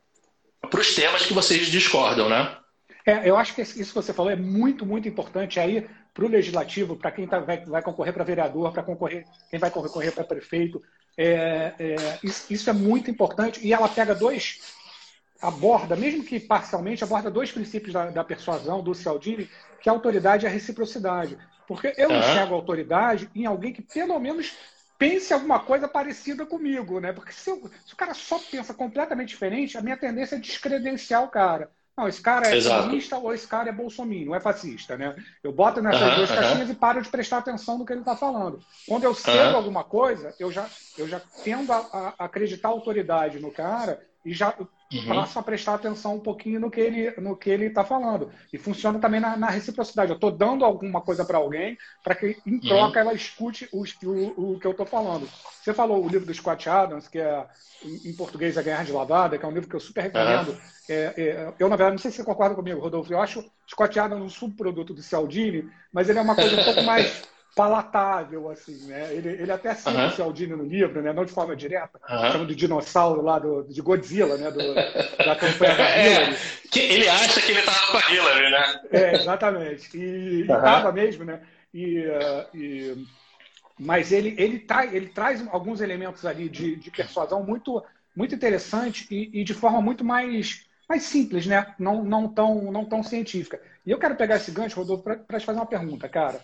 [0.69, 2.57] para os temas que vocês discordam, né?
[3.07, 6.29] É, eu acho que isso que você falou é muito, muito importante aí para o
[6.29, 10.23] legislativo, para quem tá, vai, vai concorrer para vereador, para concorrer, quem vai concorrer para
[10.23, 10.79] prefeito,
[11.21, 14.61] é, é, isso, isso, é muito importante e ela pega dois,
[15.41, 19.49] aborda, mesmo que parcialmente, aborda dois princípios da, da persuasão do Cialdini,
[19.81, 21.37] que é a autoridade e a reciprocidade.
[21.67, 22.19] Porque eu uhum.
[22.19, 24.55] enxergo autoridade em alguém que pelo menos
[24.97, 27.11] pense alguma coisa parecida comigo, né?
[27.11, 31.21] Porque se, eu, se o cara só pensa completamente diferente, a minha tendência é descredenciar
[31.21, 31.69] o cara.
[31.99, 32.83] Não, esse cara é Exato.
[32.83, 35.13] comunista ou esse cara é bolsominion, não é fascista, né?
[35.43, 38.15] Eu boto nessas uhum, duas caixinhas e paro de prestar atenção no que ele está
[38.15, 38.61] falando.
[38.87, 39.13] Quando eu
[39.51, 39.57] uhum.
[39.57, 40.65] alguma coisa, eu já,
[40.97, 44.55] eu já tendo a, a acreditar a autoridade no cara e já
[44.93, 45.05] uhum.
[45.07, 48.31] passo a prestar atenção um pouquinho no que ele no que ele está falando.
[48.51, 50.11] E funciona também na, na reciprocidade.
[50.11, 52.59] Eu estou dando alguma coisa para alguém para que, em uhum.
[52.59, 55.29] troca, ela escute o, o, o que eu estou falando.
[55.61, 57.45] Você falou o livro do Scott Adams, que é,
[57.83, 60.49] em português, A Guerra de Lavada, que é um livro que eu super recomendo.
[60.49, 60.57] Uhum.
[60.89, 63.13] É, é, eu, na verdade, não sei se você concorda comigo, Rodolfo.
[63.13, 66.81] Eu acho Scott Adams um subproduto do Cialdini, mas ele é uma coisa um pouco
[66.83, 67.23] mais
[67.55, 69.13] palatável, assim, né?
[69.13, 70.07] Ele, ele até cita uhum.
[70.07, 71.11] o Cialdini no livro, né?
[71.11, 72.31] Não de forma direta, uhum.
[72.31, 74.51] chama de dinossauro lá do, de Godzilla, né?
[74.51, 74.73] Do,
[75.25, 76.33] da campanha da é, Hillary.
[76.33, 78.81] É, que ele acha que ele estava com a Hillary, né?
[78.91, 79.97] É, exatamente.
[79.97, 80.93] E estava uhum.
[80.93, 81.41] mesmo, né?
[81.73, 83.05] E, uh, e,
[83.77, 87.83] mas ele, ele, tá, ele traz alguns elementos ali de, de persuasão muito,
[88.15, 91.75] muito interessante e, e de forma muito mais mais simples, né?
[91.77, 93.61] Não, não, tão, não tão científica.
[93.85, 96.41] E eu quero pegar esse gancho, Rodolfo, para te fazer uma pergunta, cara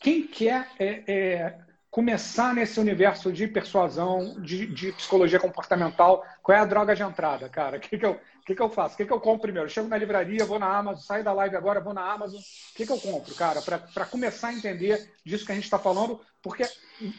[0.00, 1.58] quem quer é, é,
[1.90, 7.48] começar nesse universo de persuasão, de, de, psicologia comportamental, qual é a droga de entrada,
[7.50, 7.76] cara?
[7.76, 8.94] O que, que, eu, que, que eu faço?
[8.94, 9.66] O que, que eu compro primeiro?
[9.66, 12.40] Eu chego na livraria, vou na Amazon, saio da live agora, vou na Amazon.
[12.40, 13.60] O que, que eu compro, cara?
[13.60, 16.64] Para começar a entender disso que a gente está falando, porque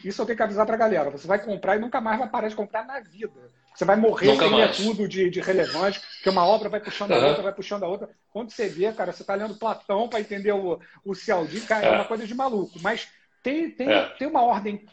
[0.04, 1.10] isso eu tenho que avisar para a galera.
[1.10, 3.32] Você vai comprar e nunca mais vai parar de comprar na vida.
[3.74, 7.18] Você vai morrer sem ler tudo de, de, relevante, porque uma obra vai puxando a
[7.18, 7.26] uhum.
[7.28, 8.10] outra, vai puxando a outra.
[8.30, 11.88] Quando você vê, cara, você está lendo Platão para entender o, o Cialdini, cara, é.
[11.88, 12.78] é uma coisa de maluco.
[12.82, 13.08] Mas
[13.42, 14.04] tem, tem, é.
[14.18, 14.84] tem uma ordem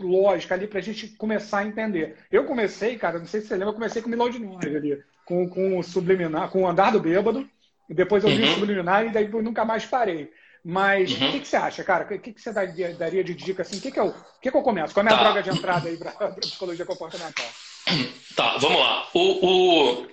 [0.00, 2.16] lógica ali para a gente começar a entender.
[2.30, 5.02] Eu comecei, cara, não sei se você lembra, eu comecei com Milão de Nós ali,
[5.24, 7.48] com, com o Subliminar, com o Andar do Bêbado,
[7.88, 8.50] depois eu vi uhum.
[8.50, 10.32] o Subliminar e daí nunca mais parei.
[10.64, 11.28] Mas uhum.
[11.28, 12.04] o que, que, você acha, cara?
[12.04, 13.78] O que, que você daria, daria de dica assim?
[13.78, 14.94] O que, que, eu, que, que eu começo?
[14.94, 15.22] Qual é a tá.
[15.22, 17.46] droga de entrada aí para psicologia comportamental?
[18.34, 19.06] Tá, vamos lá.
[19.12, 20.06] O, o,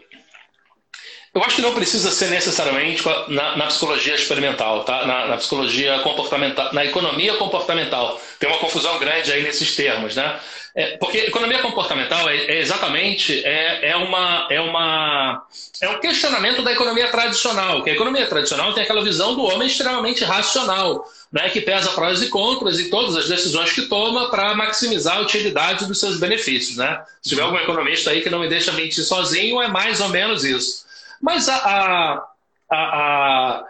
[1.34, 5.06] Eu acho que não precisa ser necessariamente na, na psicologia experimental, tá?
[5.06, 8.20] Na, na, psicologia comportamental, na economia comportamental.
[8.38, 10.38] Tem uma confusão grande aí nesses termos, né?
[10.76, 15.44] É, porque economia comportamental é, é exatamente é, é, uma, é, uma,
[15.82, 17.84] é um questionamento da economia tradicional.
[17.84, 22.22] Que a economia tradicional tem aquela visão do homem extremamente racional né, que pesa prós
[22.22, 26.78] e contras em todas as decisões que toma para maximizar a utilidade dos seus benefícios.
[26.78, 27.04] Né?
[27.22, 30.44] Se tiver algum economista aí que não me deixa mentir sozinho, é mais ou menos
[30.44, 30.86] isso.
[31.22, 32.28] Mas a, a,
[32.72, 33.66] a, a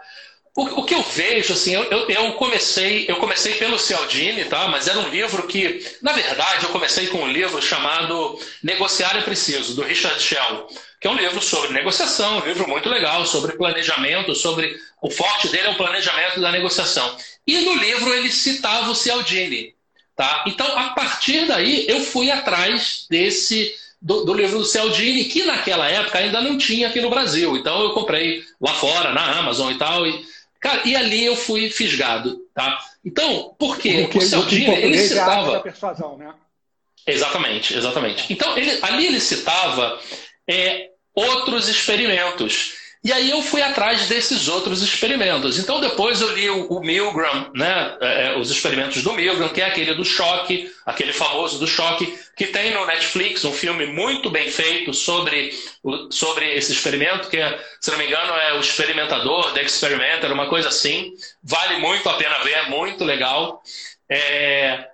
[0.62, 4.68] o, o, que eu vejo, assim, eu, eu, eu, comecei, eu comecei pelo Cialdini, tá?
[4.68, 9.22] Mas era um livro que, na verdade, eu comecei com um livro chamado Negociar é
[9.22, 10.68] Preciso, do Richard Shell
[11.00, 14.78] que é um livro sobre negociação, um livro muito legal, sobre planejamento, sobre.
[15.00, 17.16] O forte dele é o planejamento da negociação.
[17.46, 19.74] E no livro ele citava o Cialdini.
[20.14, 20.44] Tá?
[20.46, 25.88] Então, a partir daí, eu fui atrás desse do, do, livro do Cialdini, que naquela
[25.88, 27.56] época ainda não tinha aqui no Brasil.
[27.56, 30.06] Então, eu comprei lá fora, na Amazon e tal.
[30.06, 30.22] E,
[30.60, 32.38] cara, e ali eu fui fisgado.
[32.54, 32.78] Tá?
[33.04, 34.02] Então, por quê?
[34.02, 35.60] Porque o Cialdini, ele é citava...
[35.60, 36.32] Persuasão, né?
[37.06, 38.32] Exatamente, exatamente.
[38.32, 39.98] Então, ele, ali ele citava
[40.46, 42.74] é, outros experimentos.
[43.02, 45.58] E aí eu fui atrás desses outros experimentos.
[45.58, 49.62] Então depois eu li o, o Milgram, né, é, é, os experimentos do Milgram, que
[49.62, 54.28] é aquele do choque, aquele famoso do choque, que tem no Netflix um filme muito
[54.30, 55.50] bem feito sobre,
[56.10, 60.48] sobre esse experimento, que é, se não me engano é o Experimentador, The Experimenter, uma
[60.48, 61.14] coisa assim.
[61.42, 63.62] Vale muito a pena ver, é muito legal.
[64.10, 64.86] É,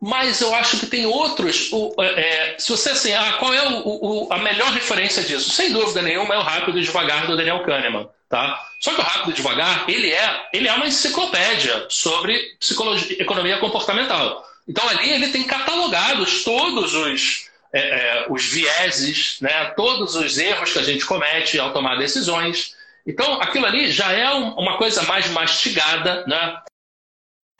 [0.00, 1.68] mas eu acho que tem outros.
[1.70, 5.50] O, é, é, se você assim, ah, qual é o, o, a melhor referência disso?
[5.50, 8.08] Sem dúvida nenhuma é o Rápido e Devagar do Daniel Kahneman.
[8.26, 8.64] Tá?
[8.80, 13.58] Só que o Rápido e Devagar ele é, ele é uma enciclopédia sobre psicologia, economia
[13.58, 14.42] comportamental.
[14.66, 20.72] Então ali ele tem catalogados todos os, é, é, os vieses, né, todos os erros
[20.72, 22.74] que a gente comete ao tomar decisões.
[23.06, 26.58] Então aquilo ali já é um, uma coisa mais mastigada, né,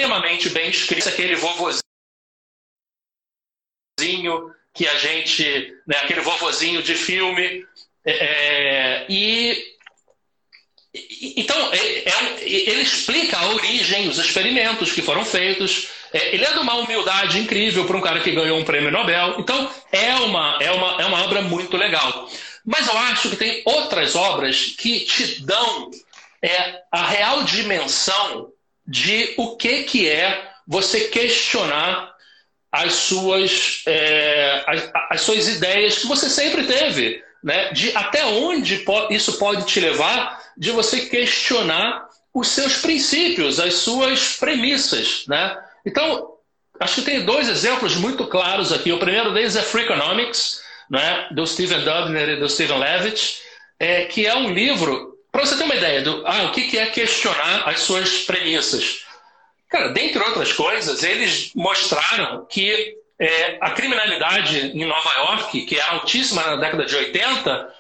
[0.01, 1.90] extremamente bem escrita, aquele vovozinho
[4.73, 7.65] que a gente, né, aquele vovozinho de filme.
[8.05, 9.71] É, é e
[11.37, 15.89] então é, é, ele explica a origem, os experimentos que foram feitos.
[16.13, 19.37] É, ele é de uma humildade incrível para um cara que ganhou um prêmio Nobel.
[19.39, 22.29] Então é uma, é uma, é uma obra muito legal.
[22.65, 25.91] Mas eu acho que tem outras obras que te dão
[26.43, 28.53] é, a real dimensão
[28.87, 32.13] de o que, que é você questionar
[32.73, 37.73] as suas, é, as, as, suas ideias que você sempre teve, né?
[37.73, 44.37] de até onde isso pode te levar de você questionar os seus princípios, as suas
[44.37, 45.25] premissas.
[45.27, 45.59] Né?
[45.85, 46.35] Então,
[46.79, 48.93] acho que tem dois exemplos muito claros aqui.
[48.93, 51.29] O primeiro deles é Free Economics, né?
[51.33, 53.39] do Steven Dubner e do Steven Levitt,
[53.81, 56.87] é, que é um livro, para você ter uma ideia do ah, o que é
[56.87, 59.05] questionar as suas premissas.
[59.71, 65.93] Cara, dentre outras coisas, eles mostraram que é, a criminalidade em Nova York, que era
[65.93, 67.75] altíssima na década de 80,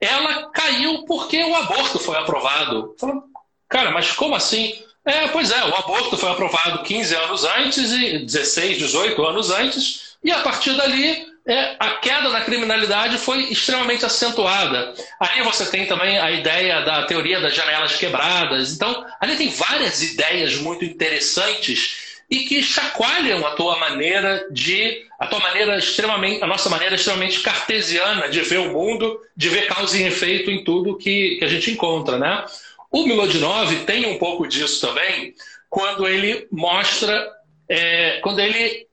[0.00, 2.96] ela caiu porque o aborto foi aprovado.
[2.98, 3.22] Falando,
[3.68, 4.82] cara, mas como assim?
[5.04, 10.16] É, pois é, o aborto foi aprovado 15 anos antes e 16, 18 anos antes,
[10.24, 14.92] e a partir dali é, a queda da criminalidade foi extremamente acentuada.
[15.18, 18.74] Ali você tem também a ideia da teoria das janelas quebradas.
[18.74, 25.26] Então, ali tem várias ideias muito interessantes e que chacoalham a tua maneira de a
[25.26, 29.96] tua maneira extremamente a nossa maneira extremamente cartesiana de ver o mundo, de ver causa
[29.96, 32.44] e efeito em tudo que, que a gente encontra, né?
[32.90, 35.34] O Milodinov tem um pouco disso também,
[35.70, 37.26] quando ele mostra,
[37.68, 38.87] é, quando ele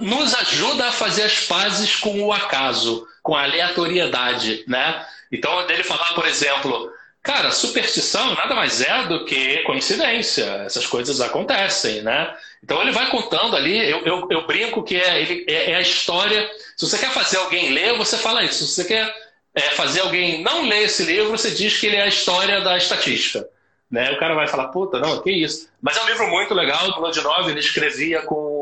[0.00, 5.04] nos ajuda a fazer as pazes com o acaso, com a aleatoriedade, né?
[5.32, 11.20] Então, dele falar, por exemplo, cara, superstição nada mais é do que coincidência, essas coisas
[11.20, 12.32] acontecem, né?
[12.62, 15.80] Então ele vai contando ali, eu, eu, eu brinco que é, ele, é, é, a
[15.80, 16.48] história.
[16.76, 18.64] Se você quer fazer alguém ler, você fala isso.
[18.64, 19.14] Se você quer
[19.54, 22.76] é, fazer alguém não ler esse livro, você diz que ele é a história da
[22.76, 23.48] estatística.
[23.90, 24.10] Né?
[24.12, 25.68] O cara vai falar, puta, não, que isso.
[25.80, 28.55] Mas é um livro muito legal, do Lodinov, ele escrevia com.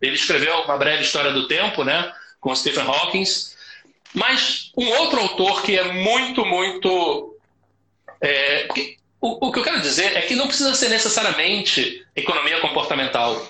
[0.00, 2.12] Ele escreveu uma breve história do tempo, né?
[2.40, 3.24] Com Stephen Hawking.
[4.14, 7.36] Mas um outro autor que é muito, muito.
[8.20, 8.66] É,
[9.20, 13.40] o, o que eu quero dizer é que não precisa ser necessariamente economia comportamental,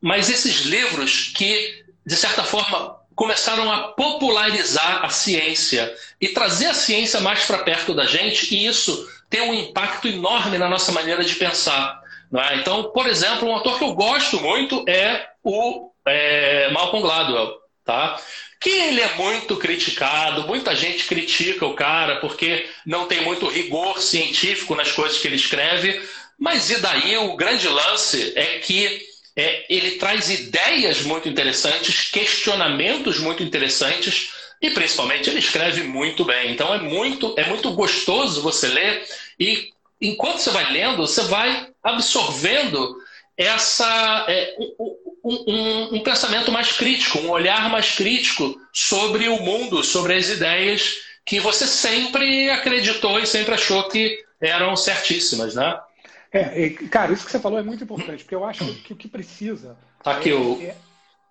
[0.00, 6.74] mas esses livros que, de certa forma, começaram a popularizar a ciência e trazer a
[6.74, 11.24] ciência mais para perto da gente, e isso tem um impacto enorme na nossa maneira
[11.24, 12.02] de pensar.
[12.50, 12.56] É?
[12.56, 17.54] Então, por exemplo, um autor que eu gosto muito é o é, Malcolm Gladwell,
[17.84, 18.18] tá?
[18.64, 24.00] que ele é muito criticado, muita gente critica o cara porque não tem muito rigor
[24.00, 26.00] científico nas coisas que ele escreve,
[26.38, 29.02] mas e daí o grande lance é que
[29.36, 34.30] é, ele traz ideias muito interessantes, questionamentos muito interessantes
[34.62, 36.52] e principalmente ele escreve muito bem.
[36.52, 39.04] Então é muito, é muito gostoso você ler
[39.38, 39.68] e
[40.00, 42.96] enquanto você vai lendo, você vai absorvendo
[43.36, 44.56] essa é,
[45.24, 50.28] um, um, um, pensamento mais crítico, um olhar mais crítico sobre o mundo, sobre as
[50.28, 55.80] ideias que você sempre acreditou e sempre achou que eram certíssimas, né?
[56.30, 59.08] É, cara, isso que você falou é muito importante, porque eu acho que o que
[59.08, 60.60] precisa Aqui é, o...
[60.60, 60.76] é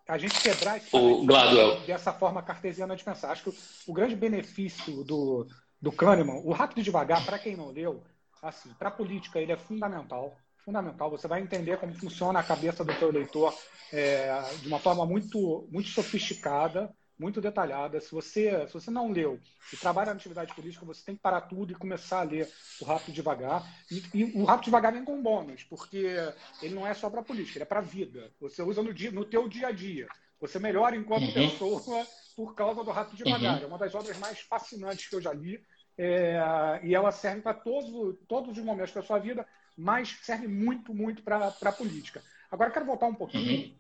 [0.07, 1.79] a gente quebrar o Gladwell.
[1.81, 3.31] dessa forma cartesiana de pensar.
[3.31, 5.47] Acho que o grande benefício do,
[5.81, 8.03] do Kahneman, o Rápido e Devagar, para quem não leu,
[8.41, 10.37] assim, para a política ele é fundamental.
[10.63, 11.09] Fundamental.
[11.11, 13.53] Você vai entender como funciona a cabeça do teu leitor
[13.91, 17.99] é, de uma forma muito, muito sofisticada, muito detalhada.
[17.99, 19.39] Se você, se você não leu
[19.71, 22.49] e trabalha na atividade política, você tem que parar tudo e começar a ler
[22.81, 23.63] o Rápido e Devagar.
[23.91, 26.15] E, e o Rápido e Devagar vem com bônus, porque
[26.61, 28.31] ele não é só para política, ele é para a vida.
[28.39, 30.07] Você usa no, dia, no teu dia a dia.
[30.39, 31.33] Você melhora enquanto uhum.
[31.33, 33.57] pessoa por causa do Rápido e Devagar.
[33.57, 33.63] Uhum.
[33.63, 35.61] É uma das obras mais fascinantes que eu já li
[35.97, 39.45] é, e ela serve para todos, todos os momentos da sua vida,
[39.77, 42.21] mas serve muito, muito para a política.
[42.51, 43.75] Agora, quero voltar um pouquinho uhum.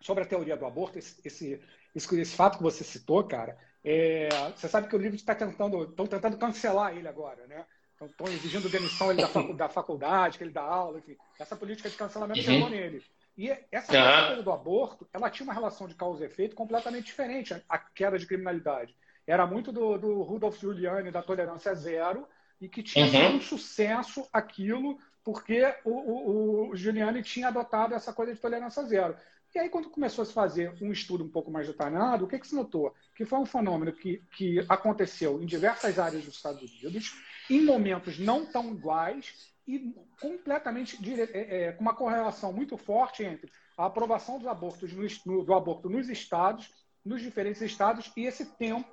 [0.00, 1.60] sobre a teoria do aborto, esse, esse,
[1.94, 3.56] esse, esse, fato que você citou, cara.
[3.82, 7.64] É, você sabe que o livro está tentando, estão tentando cancelar ele agora, né?
[8.00, 11.16] Estão exigindo demissão ele da, facu, da, faculdade, que ele dá aula, enfim.
[11.38, 12.44] Essa política de cancelamento uhum.
[12.46, 13.02] chegou nele.
[13.36, 14.42] E essa uhum.
[14.42, 18.26] do aborto, ela tinha uma relação de causa e efeito completamente diferente, a queda de
[18.26, 18.94] criminalidade.
[19.26, 22.26] Era muito do, do Rudolf Giuliani, da tolerância zero,
[22.60, 23.36] e que tinha uhum.
[23.36, 24.98] um sucesso aquilo,
[25.30, 29.16] porque o, o, o Giuliani tinha adotado essa coisa de tolerância zero.
[29.54, 32.38] E aí, quando começou a se fazer um estudo um pouco mais detalhado, o que,
[32.38, 32.92] que se notou?
[33.14, 37.14] Que foi um fenômeno que, que aconteceu em diversas áreas dos Estados Unidos,
[37.48, 40.98] em momentos não tão iguais e completamente
[41.32, 44.92] é, é, com uma correlação muito forte entre a aprovação dos abortos
[45.24, 46.72] no, do aborto nos estados,
[47.04, 48.90] nos diferentes estados, e esse tempo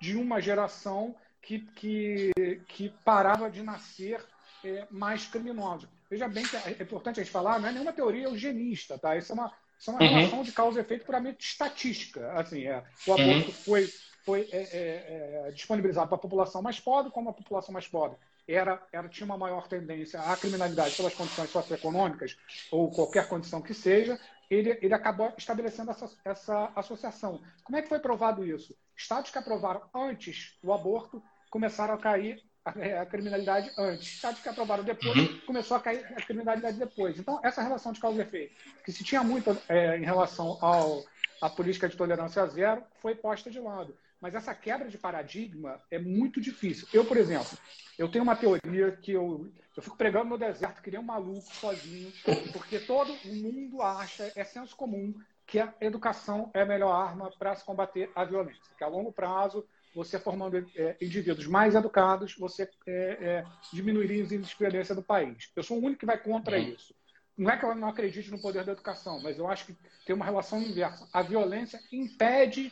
[0.00, 2.32] de uma geração que, que,
[2.66, 4.20] que parava de nascer
[4.66, 5.88] é, mais criminosa.
[6.10, 9.16] Veja bem que é importante a gente falar, não é nenhuma teoria eugenista, tá?
[9.16, 10.08] Isso é uma, isso é uma uhum.
[10.08, 12.32] relação de causa e efeito puramente estatística.
[12.32, 13.52] Assim, é, o aborto uhum.
[13.52, 13.88] foi,
[14.24, 18.18] foi é, é, é disponibilizado para a população mais pobre, como a população mais pobre
[18.48, 22.36] era, era, tinha uma maior tendência à criminalidade pelas condições socioeconômicas
[22.70, 27.40] ou qualquer condição que seja, ele, ele acabou estabelecendo essa, essa associação.
[27.64, 28.76] Como é que foi provado isso?
[28.96, 34.14] Estados que aprovaram antes o aborto começaram a cair a, é, a criminalidade antes.
[34.14, 35.40] Estados que aprovaram depois uhum.
[35.46, 37.18] começou a cair a criminalidade depois.
[37.18, 38.54] Então, essa relação de causa e efeito,
[38.84, 41.04] que se tinha muito é, em relação ao,
[41.40, 43.96] à política de tolerância zero, foi posta de lado.
[44.20, 46.88] Mas essa quebra de paradigma é muito difícil.
[46.92, 47.56] Eu, por exemplo,
[47.98, 51.54] eu tenho uma teoria que eu, eu fico pregando no deserto, que nem um maluco
[51.54, 52.12] sozinho,
[52.52, 55.14] porque todo mundo acha, é senso comum,
[55.46, 58.74] que a educação é a melhor arma para se combater a violência.
[58.76, 59.64] Que a longo prazo,
[59.96, 65.02] você formando é, indivíduos mais educados, você é, é, diminuiria os índices de violência do
[65.02, 65.50] país.
[65.56, 66.68] Eu sou o único que vai contra uhum.
[66.68, 66.94] isso.
[67.36, 70.14] Não é que eu não acredite no poder da educação, mas eu acho que tem
[70.14, 71.08] uma relação inversa.
[71.14, 72.70] A violência impede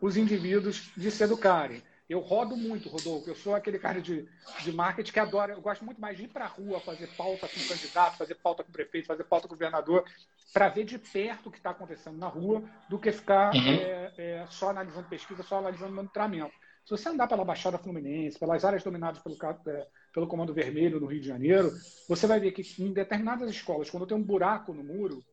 [0.00, 1.82] os indivíduos de se educarem.
[2.12, 3.30] Eu rodo muito, Rodolfo.
[3.30, 4.28] Eu sou aquele cara de,
[4.62, 5.54] de marketing que adora.
[5.54, 8.34] Eu gosto muito mais de ir para a rua, fazer pauta com o candidato, fazer
[8.34, 10.04] pauta com o prefeito, fazer pauta com o governador,
[10.52, 13.62] para ver de perto o que está acontecendo na rua, do que ficar uhum.
[13.66, 16.52] é, é, só analisando pesquisa, só analisando monitoramento.
[16.84, 19.36] Se você andar pela Baixada Fluminense, pelas áreas dominadas pelo,
[19.68, 21.72] é, pelo Comando Vermelho no Rio de Janeiro,
[22.06, 25.24] você vai ver que em determinadas escolas, quando tem um buraco no muro,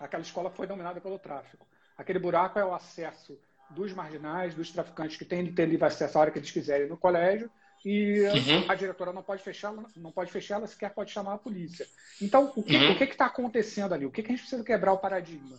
[0.00, 1.66] aquela escola foi dominada pelo tráfico.
[1.98, 3.38] Aquele buraco é o acesso
[3.70, 6.88] dos marginais, dos traficantes que têm de ter livre acesso a hora que eles quiserem
[6.88, 7.50] no colégio,
[7.84, 8.64] e uhum.
[8.68, 11.86] a diretora não pode fechar, não pode fechar, ela sequer pode chamar a polícia.
[12.20, 12.92] Então, o que uhum.
[13.00, 14.04] está acontecendo ali?
[14.06, 15.56] O que, que, a gente precisa quebrar o paradigma?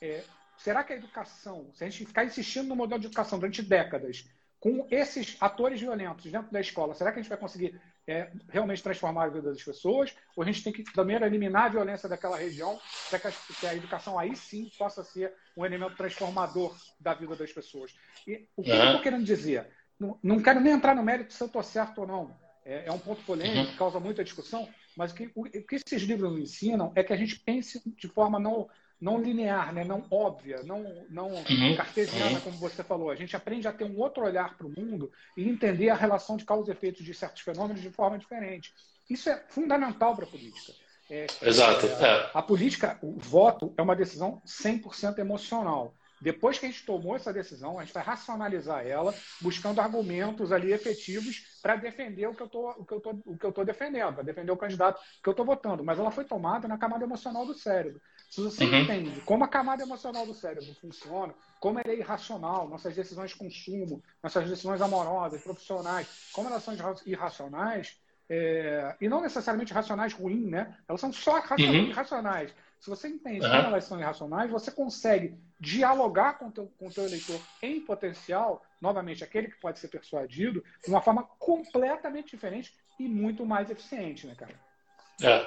[0.00, 0.24] É,
[0.56, 4.24] será que a educação, se a gente ficar insistindo no modelo de educação durante décadas,
[4.58, 8.82] com esses atores violentos dentro da escola, será que a gente vai conseguir é, realmente
[8.82, 10.16] transformar a vida das pessoas?
[10.34, 12.80] Ou a gente tem que primeiro eliminar a violência daquela região
[13.10, 13.30] para que,
[13.60, 17.94] que, a educação aí sim possa ser um elemento transformador da vida das pessoas?
[18.26, 18.78] E o que uhum.
[18.78, 19.68] eu estou querendo dizer?
[20.00, 22.34] Não, não, quero nem entrar no mérito se eu estou certo ou não.
[22.64, 23.76] É, é, um ponto polêmico, uhum.
[23.76, 27.16] causa muita discussão, mas o que, o, o que esses livros ensinam é que a
[27.16, 28.68] gente pense de forma não
[29.00, 29.84] não linear, né?
[29.84, 31.76] não óbvia, não, não uhum.
[31.76, 32.40] cartesiana, uhum.
[32.40, 33.10] como você falou.
[33.10, 36.36] A gente aprende a ter um outro olhar para o mundo e entender a relação
[36.36, 38.74] de causa e efeitos de certos fenômenos de forma diferente.
[39.08, 40.72] Isso é fundamental para a política.
[41.10, 41.86] É, Exato.
[41.86, 42.30] É, é.
[42.34, 45.94] A política, o voto é uma decisão 100% emocional.
[46.20, 50.72] Depois que a gente tomou essa decisão, a gente vai racionalizar ela, buscando argumentos ali
[50.72, 53.64] efetivos para defender o que eu estou o que eu tô, o que eu tô
[53.64, 55.84] defendendo, para defender o candidato que eu estou votando.
[55.84, 58.00] Mas ela foi tomada na camada emocional do cérebro.
[58.30, 58.80] Se você uhum.
[58.80, 63.36] entende como a camada emocional do cérebro funciona, como ela é irracional, nossas decisões de
[63.36, 66.74] consumo, nossas decisões amorosas, profissionais, como elas são
[67.06, 67.96] irracionais,
[68.30, 70.76] é, e não necessariamente racionais ruins, né?
[70.86, 71.88] Elas são só uhum.
[71.88, 72.52] irracionais.
[72.80, 73.50] Se você entende uhum.
[73.50, 78.64] como elas são irracionais, você consegue dialogar com o teu, com teu eleitor em potencial,
[78.80, 84.26] novamente, aquele que pode ser persuadido, de uma forma completamente diferente e muito mais eficiente,
[84.26, 84.54] né, cara?
[85.20, 85.46] É,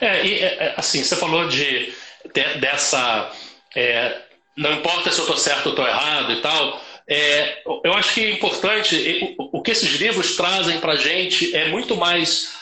[0.00, 1.92] é e é, é, assim, você falou de,
[2.34, 3.30] de dessa.
[3.74, 4.22] É,
[4.56, 6.80] não importa se eu estou certo ou estou errado e tal.
[7.08, 11.54] É, eu acho que é importante, o, o que esses livros trazem para a gente
[11.54, 12.52] é muito mais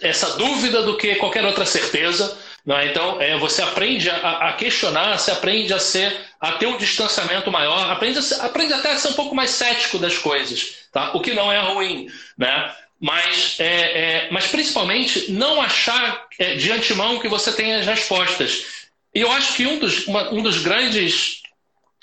[0.00, 2.36] essa dúvida do que qualquer outra certeza.
[2.66, 2.88] Né?
[2.88, 7.50] Então, é, você aprende a, a, questionar, você aprende a ser, a ter um distanciamento
[7.52, 11.12] maior, aprende, a, aprende até a ser um pouco mais cético das coisas, tá?
[11.14, 12.08] o que não é ruim.
[12.36, 12.74] Né?
[13.00, 18.64] Mas, é, é, mas principalmente não achar é, de antemão que você tem as respostas.
[19.14, 21.42] E eu acho que um dos, uma, um dos grandes,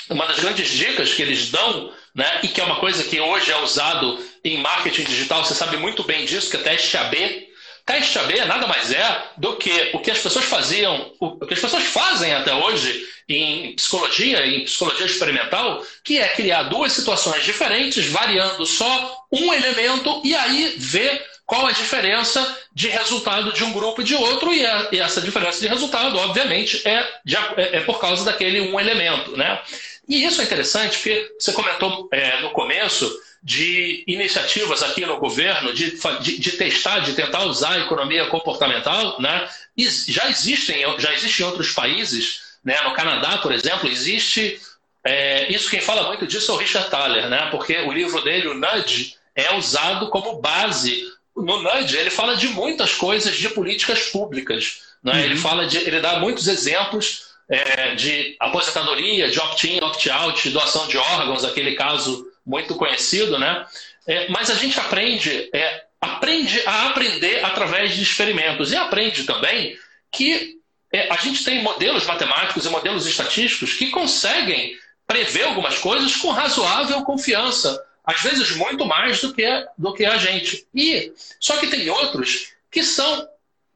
[0.10, 2.40] uma das grandes dicas que eles dão né?
[2.42, 6.04] e que é uma coisa que hoje é usado em marketing digital, você sabe muito
[6.04, 7.43] bem disso, que é teste AB.
[7.86, 11.60] Teste AB nada mais é do que o que as pessoas faziam, o que as
[11.60, 18.06] pessoas fazem até hoje em psicologia, em psicologia experimental, que é criar duas situações diferentes,
[18.08, 24.02] variando só um elemento e aí ver qual a diferença de resultado de um grupo
[24.02, 27.80] e de outro, e, a, e essa diferença de resultado, obviamente, é, de, é, é,
[27.82, 29.36] por causa daquele um elemento.
[29.36, 29.62] Né?
[30.08, 33.12] E isso é interessante, porque você comentou é, no começo
[33.44, 39.20] de iniciativas aqui no governo de, de, de, testar, de tentar usar a economia comportamental,
[39.20, 39.50] né?
[39.76, 42.80] E já existem, já existem em outros países, né?
[42.84, 44.62] No Canadá, por exemplo, existe
[45.04, 47.50] é, isso quem fala muito disso é o Richard Thaler, né?
[47.52, 51.04] Porque o livro dele, o Nudge, é usado como base.
[51.36, 55.14] No Nudge, ele fala de muitas coisas de políticas públicas, né?
[55.14, 55.20] Uhum.
[55.20, 60.98] Ele fala de, ele dá muitos exemplos é, de aposentadoria, de opt-in, opt-out, doação de
[60.98, 63.66] órgãos, aquele caso muito conhecido, né?
[64.08, 69.78] É, mas a gente aprende, é, aprende a aprender através de experimentos e aprende também
[70.12, 70.58] que
[70.92, 74.78] é, a gente tem modelos matemáticos e modelos estatísticos que conseguem
[75.08, 79.46] prever algumas coisas com razoável confiança, às vezes muito mais do que,
[79.78, 80.68] do que a gente.
[80.74, 83.28] E só que tem outros que são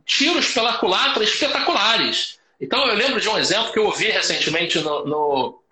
[0.05, 2.37] tiros pela culatra espetaculares.
[2.59, 5.63] Então eu lembro de um exemplo que eu ouvi recentemente no, no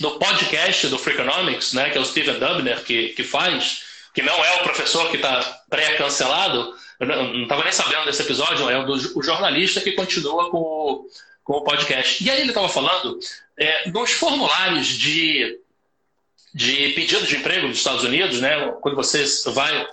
[0.00, 3.82] no podcast do Freakonomics, né, que é o Steven Dubner que, que faz,
[4.12, 8.78] que não é o professor que está pré-cancelado, não estava nem sabendo desse episódio, é
[8.78, 11.06] o, do, o jornalista que continua com o,
[11.42, 12.22] com o podcast.
[12.24, 13.18] E aí ele estava falando
[13.58, 15.58] é, nos formulários de,
[16.54, 19.86] de pedido de emprego dos Estados Unidos, né, quando você vai,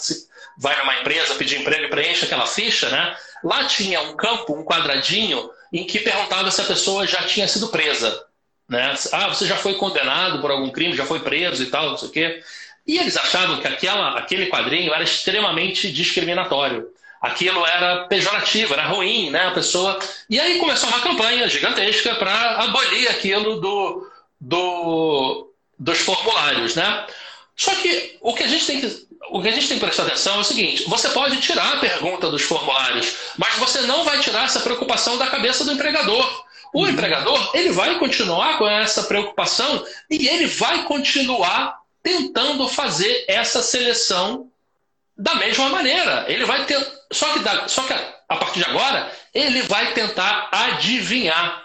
[0.58, 4.64] vai numa empresa pedir emprego e preenche aquela ficha, né, lá tinha um campo, um
[4.64, 8.31] quadradinho, em que perguntava se a pessoa já tinha sido presa.
[8.72, 8.96] Né?
[9.12, 12.08] Ah, você já foi condenado por algum crime, já foi preso e tal, não sei
[12.08, 12.42] o quê.
[12.88, 16.88] E eles achavam que aquela, aquele quadrinho era extremamente discriminatório.
[17.22, 19.48] Aquilo era pejorativo, era ruim, né?
[19.48, 20.00] A pessoa.
[20.30, 24.10] E aí começou uma campanha gigantesca para abolir aquilo do,
[24.40, 27.06] do, dos formulários, né?
[27.58, 30.04] Só que o que a gente tem que o que a gente tem que prestar
[30.04, 34.20] atenção é o seguinte: você pode tirar a pergunta dos formulários, mas você não vai
[34.22, 36.51] tirar essa preocupação da cabeça do empregador.
[36.74, 43.62] O empregador ele vai continuar com essa preocupação e ele vai continuar tentando fazer essa
[43.62, 44.50] seleção
[45.18, 46.26] da mesma maneira.
[46.28, 46.80] Ele vai ter,
[47.12, 51.62] só que, da, só que a partir de agora ele vai tentar adivinhar.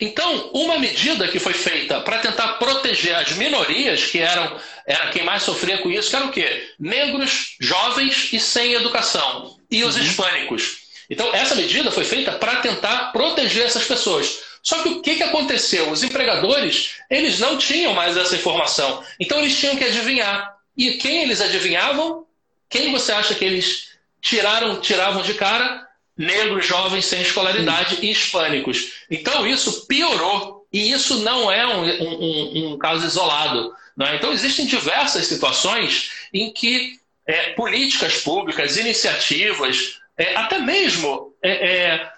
[0.00, 5.24] Então, uma medida que foi feita para tentar proteger as minorias, que eram era quem
[5.24, 6.70] mais sofria com isso, que era o quê?
[6.78, 10.02] Negros, jovens e sem educação, e os uhum.
[10.02, 10.81] hispânicos.
[11.12, 14.40] Então, essa medida foi feita para tentar proteger essas pessoas.
[14.62, 15.90] Só que o que, que aconteceu?
[15.90, 19.04] Os empregadores, eles não tinham mais essa informação.
[19.20, 20.56] Então, eles tinham que adivinhar.
[20.74, 22.24] E quem eles adivinhavam?
[22.66, 23.90] Quem você acha que eles
[24.22, 25.86] tiraram, tiravam de cara?
[26.16, 28.92] Negros, jovens sem escolaridade e hispânicos.
[29.10, 30.66] Então, isso piorou.
[30.72, 33.74] E isso não é um, um, um caso isolado.
[34.00, 34.16] É?
[34.16, 42.12] Então, existem diversas situações em que é, políticas públicas, iniciativas, é, até mesmo, é, é,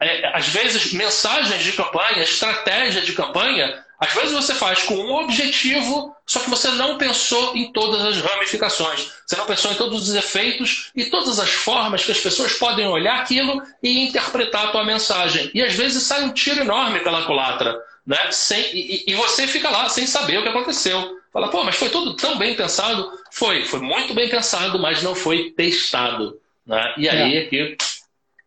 [0.00, 5.14] é, às vezes, mensagens de campanha, estratégia de campanha, às vezes você faz com um
[5.16, 9.12] objetivo, só que você não pensou em todas as ramificações.
[9.26, 12.86] Você não pensou em todos os efeitos e todas as formas que as pessoas podem
[12.86, 15.50] olhar aquilo e interpretar a tua mensagem.
[15.52, 17.78] E às vezes sai um tiro enorme pela culatra.
[18.06, 18.16] Né?
[18.30, 21.18] Sem, e, e você fica lá sem saber o que aconteceu.
[21.30, 23.12] Fala, pô, mas foi tudo tão bem pensado?
[23.30, 26.39] Foi, foi muito bem pensado, mas não foi testado.
[26.70, 26.94] Né?
[26.96, 27.46] E aí é.
[27.46, 27.76] que.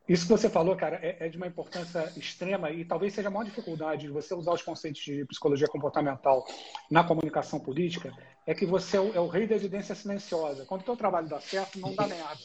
[0.07, 3.31] Isso que você falou, cara, é, é, de uma importância extrema e talvez seja a
[3.31, 6.45] maior dificuldade de você usar os conceitos de psicologia comportamental
[6.91, 8.11] na comunicação política,
[8.45, 10.65] é que você é o, é o rei da evidência silenciosa.
[10.65, 12.41] Quando o teu trabalho dá certo, não dá merda.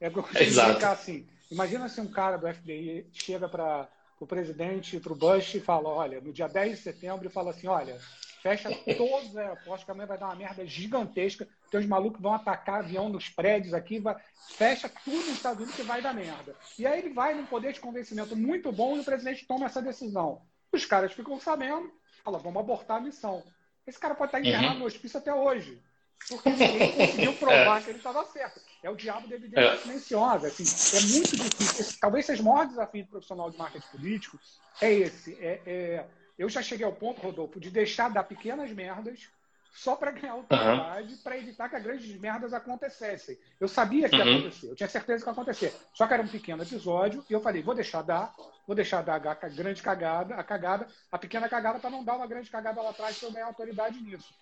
[0.00, 1.26] É porque eu explicar assim.
[1.50, 3.86] Imagina se um cara do FBI chega para
[4.18, 7.50] o presidente, para o Bush e fala, olha, no dia 10 de setembro, e fala
[7.50, 7.98] assim, olha,
[8.44, 8.68] fecha
[8.98, 11.48] todos os aeroportos, que amanhã vai dar uma merda gigantesca.
[11.70, 14.16] Tem uns malucos vão atacar avião nos prédios aqui, vai,
[14.50, 16.54] fecha tudo nos Estados Unidos que vai dar merda.
[16.78, 19.80] E aí ele vai num poder de convencimento muito bom e o presidente toma essa
[19.80, 20.42] decisão.
[20.70, 21.90] Os caras ficam sabendo,
[22.22, 23.42] falam, vamos abortar a missão.
[23.86, 24.80] Esse cara pode estar internado uhum.
[24.80, 25.82] no hospício até hoje.
[26.28, 27.82] Porque ninguém conseguiu provar é.
[27.82, 28.60] que ele estava certo.
[28.82, 29.76] É o diabo da evidência é.
[29.78, 30.48] silenciosa.
[30.48, 30.64] Assim,
[30.96, 31.98] é muito difícil.
[31.98, 34.38] Talvez seja o maior desafio do profissional de marketing político
[34.82, 35.34] é esse.
[35.40, 36.06] É, é
[36.38, 39.28] eu já cheguei ao ponto, Rodolfo, de deixar dar pequenas merdas
[39.74, 41.18] só para ganhar autoridade, uhum.
[41.18, 43.36] para evitar que as grandes merdas acontecessem.
[43.58, 44.38] Eu sabia que ia uhum.
[44.38, 45.74] acontecer, eu tinha certeza que ia acontecer.
[45.92, 48.32] Só que era um pequeno episódio e eu falei, vou deixar dar,
[48.66, 52.26] vou deixar dar a grande cagada, a cagada, a pequena cagada para não dar uma
[52.26, 54.32] grande cagada lá atrás para eu ganhar autoridade nisso.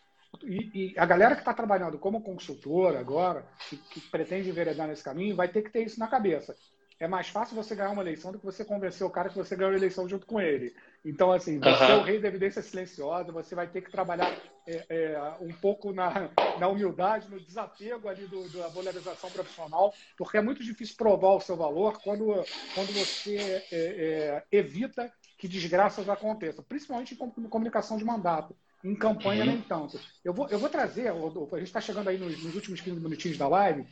[0.42, 5.02] e, e a galera que está trabalhando como consultora agora, que, que pretende enveredar nesse
[5.02, 6.54] caminho, vai ter que ter isso na cabeça
[7.02, 9.56] é mais fácil você ganhar uma eleição do que você convencer o cara que você
[9.56, 10.72] ganhou a eleição junto com ele.
[11.04, 11.90] Então, assim, você uhum.
[11.90, 14.32] é o rei da evidência silenciosa, você vai ter que trabalhar
[14.64, 16.30] é, é, um pouco na,
[16.60, 21.40] na humildade, no desapego ali do, da valorização profissional, porque é muito difícil provar o
[21.40, 22.26] seu valor quando,
[22.72, 28.54] quando você é, é evita que desgraças aconteçam, principalmente em comunicação de mandato.
[28.84, 29.50] Em campanha, uhum.
[29.50, 29.98] nem tanto.
[30.24, 31.14] Eu vou, eu vou trazer, a
[31.58, 33.84] gente está chegando aí nos, nos, últimos 15 minutinhos da live,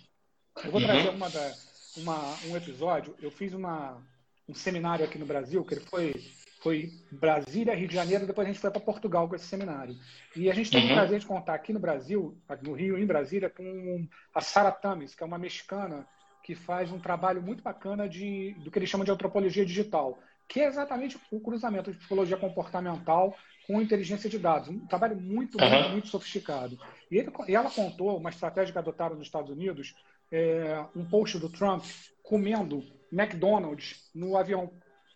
[0.65, 0.87] eu vou uhum.
[0.87, 1.53] trazer uma da,
[1.97, 4.01] uma, um episódio, eu fiz uma,
[4.49, 6.15] um seminário aqui no Brasil, que ele foi,
[6.63, 9.95] foi Brasília, Rio de Janeiro, depois a gente foi para Portugal com esse seminário.
[10.37, 10.93] E a gente teve uhum.
[10.93, 15.15] o prazer de contar aqui no Brasil, no Rio, em Brasília, com a Sara Tamis,
[15.15, 16.07] que é uma mexicana
[16.43, 20.19] que faz um trabalho muito bacana de, do que eles chamam de antropologia digital,
[20.49, 23.37] que é exatamente o cruzamento de psicologia comportamental
[23.67, 24.69] com inteligência de dados.
[24.69, 25.71] Um trabalho muito, uhum.
[25.71, 26.79] muito, muito sofisticado.
[27.11, 29.95] E, ele, e ela contou uma estratégia que adotaram nos Estados Unidos
[30.31, 31.85] é, um post do Trump
[32.23, 34.73] comendo McDonald's no avião,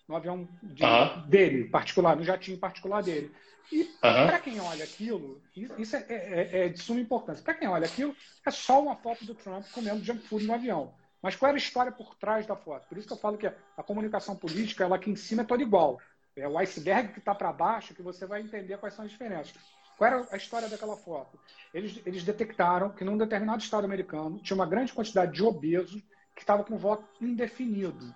[0.09, 0.85] no avião de,
[1.29, 3.33] dele, particular, no jatinho particular dele.
[3.73, 5.41] E para quem olha aquilo,
[5.79, 7.43] isso é, é, é, é de suma importância.
[7.43, 8.15] Para quem olha aquilo,
[8.47, 10.95] é só uma foto do Trump comendo junk food no avião.
[11.23, 12.87] Mas qual era a história por trás da foto?
[12.87, 15.63] Por isso que eu falo que a comunicação política, ela aqui em cima é toda
[15.63, 15.99] igual.
[16.37, 19.55] É o iceberg que está para baixo que você vai entender quais são as diferenças.
[19.97, 21.39] Qual era a história daquela foto?
[21.73, 26.03] Eles, eles detectaram que num determinado estado americano tinha uma grande quantidade de obesos
[26.35, 28.15] que estavam com voto indefinido.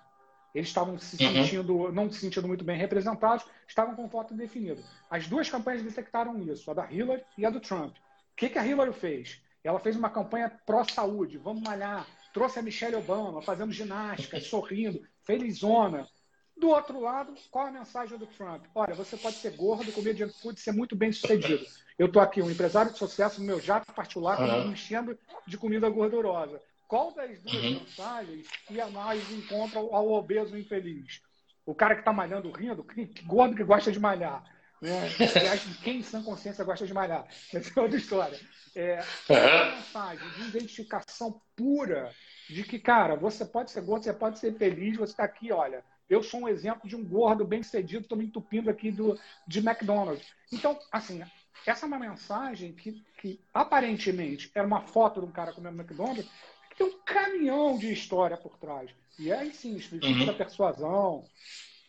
[0.53, 1.33] Eles estavam se uhum.
[1.33, 4.83] sentindo, não se sentindo muito bem representados, estavam com voto indefinido.
[5.09, 7.95] As duas campanhas detectaram isso, a da Hillary e a do Trump.
[7.95, 9.41] O que, que a Hillary fez?
[9.63, 16.07] Ela fez uma campanha pró-saúde, vamos malhar, trouxe a Michelle Obama fazendo ginástica, sorrindo, felizona.
[16.59, 18.65] Do outro lado, qual a mensagem do Trump?
[18.75, 21.65] Olha, você pode ser gordo, comer junk food, ser muito bem sucedido.
[21.97, 24.71] Eu estou aqui, um empresário de sucesso no meu jato particular, uhum.
[24.71, 26.61] enchendo de comida gordurosa.
[26.85, 27.79] Qual das duas uhum.
[27.79, 31.21] mensagens ia mais encontra ao obeso infeliz?
[31.65, 34.43] O cara que está malhando rindo, que, que gordo que gosta de malhar.
[34.81, 35.09] Né?
[35.83, 37.25] quem em sã consciência gosta de malhar?
[37.53, 38.39] Essa é outra história.
[38.75, 38.99] É,
[39.29, 39.75] uhum.
[39.75, 42.11] mensagem de identificação pura
[42.49, 45.83] de que, cara, você pode ser gordo, você pode ser feliz, você está aqui, olha,
[46.09, 49.59] eu sou um exemplo de um gordo bem sucedido, estou me entupindo aqui do, de
[49.59, 50.27] McDonald's.
[50.51, 51.21] Então, assim,
[51.65, 56.27] essa é uma mensagem que, que aparentemente era uma foto de um cara comendo McDonald's,
[56.69, 58.89] que tem um caminhão de história por trás.
[59.17, 60.25] E aí sim, espírito uhum.
[60.25, 61.25] da persuasão,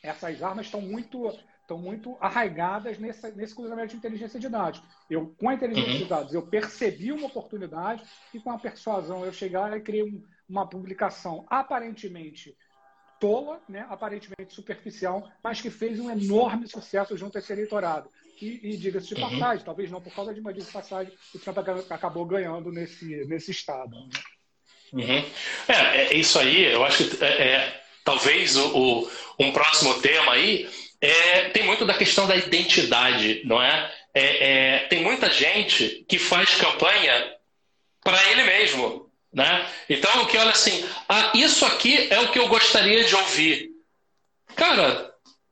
[0.03, 1.27] essas armas estão muito
[1.71, 4.83] estão muito arraigadas nesse, nesse cruzamento de inteligência de dados.
[5.09, 5.99] Eu, com a inteligência uhum.
[5.99, 8.03] de dados, eu percebi uma oportunidade
[8.35, 12.57] e com a persuasão eu chegar e criei um, uma publicação aparentemente
[13.21, 18.09] tola, né, aparentemente superficial, mas que fez um enorme sucesso junto a esse eleitorado.
[18.41, 19.29] E, e diga-se de uhum.
[19.29, 21.59] passagem, talvez não por causa de uma de passagem, o Trump
[21.91, 23.95] acabou ganhando nesse, nesse estado.
[23.95, 24.09] Né?
[24.95, 25.25] Uhum.
[25.69, 30.33] É, é, isso aí, eu acho que é, é talvez o, o, um próximo tema
[30.33, 30.69] aí
[31.01, 33.93] é, tem muito da questão da identidade, não é?
[34.15, 37.37] é, é tem muita gente que faz campanha
[38.03, 39.67] para ele mesmo, né?
[39.89, 43.71] Então, que olha assim, ah, isso aqui é o que eu gostaria de ouvir.
[44.57, 45.11] Cara,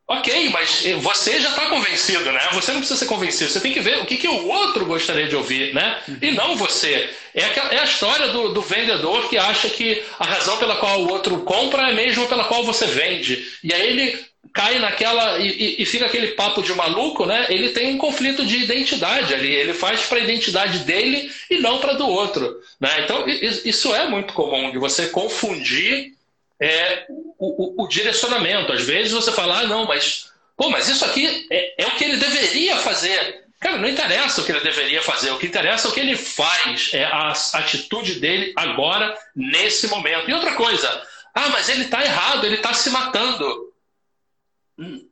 [0.08, 2.40] ok, mas você já está convencido, né?
[2.52, 5.28] Você não precisa ser convencido, você tem que ver o que, que o outro gostaria
[5.28, 6.00] de ouvir, né?
[6.08, 6.18] Uhum.
[6.20, 7.08] E não você.
[7.34, 11.00] É, aquela, é a história do, do, vendedor que acha que a razão pela qual
[11.00, 13.46] o outro compra é mesmo pela qual você vende.
[13.62, 17.46] E aí ele cai naquela e, e, fica aquele papo de maluco, né?
[17.48, 19.52] Ele tem um conflito de identidade ali.
[19.52, 23.02] Ele faz para a identidade dele e não para do outro, né?
[23.04, 26.12] Então isso é muito comum de você confundir
[26.60, 27.06] é,
[27.38, 28.72] o, o, o, direcionamento.
[28.72, 32.04] Às vezes você fala, ah, não, mas pô, mas isso aqui é, é o que
[32.04, 33.44] ele deveria fazer.
[33.60, 36.16] Cara, não interessa o que ele deveria fazer, o que interessa é o que ele
[36.16, 40.30] faz, é a atitude dele agora, nesse momento.
[40.30, 41.02] E outra coisa,
[41.34, 43.67] ah, mas ele está errado, ele está se matando.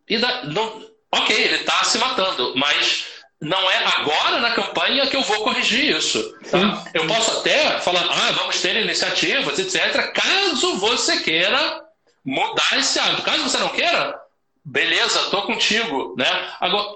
[0.08, 3.06] E da, não, ok, ele está se matando, mas
[3.40, 6.34] não é agora na campanha que eu vou corrigir isso.
[6.50, 6.84] Tá?
[6.94, 11.82] Eu posso até falar, ah, vamos ter iniciativas, etc., caso você queira
[12.24, 13.22] mudar esse hábito.
[13.22, 14.18] Caso você não queira,
[14.64, 16.14] beleza, estou contigo.
[16.16, 16.26] Né?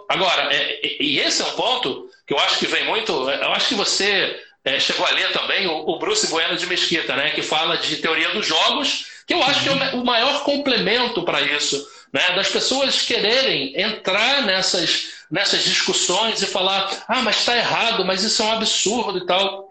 [0.09, 3.13] Agora, é, e esse é um ponto que eu acho que vem muito.
[3.13, 7.31] Eu acho que você é, chegou a ler também o, Bruce Bueno de Mesquita, né,
[7.31, 11.41] que fala de teoria dos jogos, que eu acho que é o maior complemento para
[11.43, 12.33] isso né?
[12.35, 18.43] das pessoas quererem entrar nessas, nessas discussões e falar: ah, mas está errado, mas isso
[18.43, 19.71] é um absurdo e tal.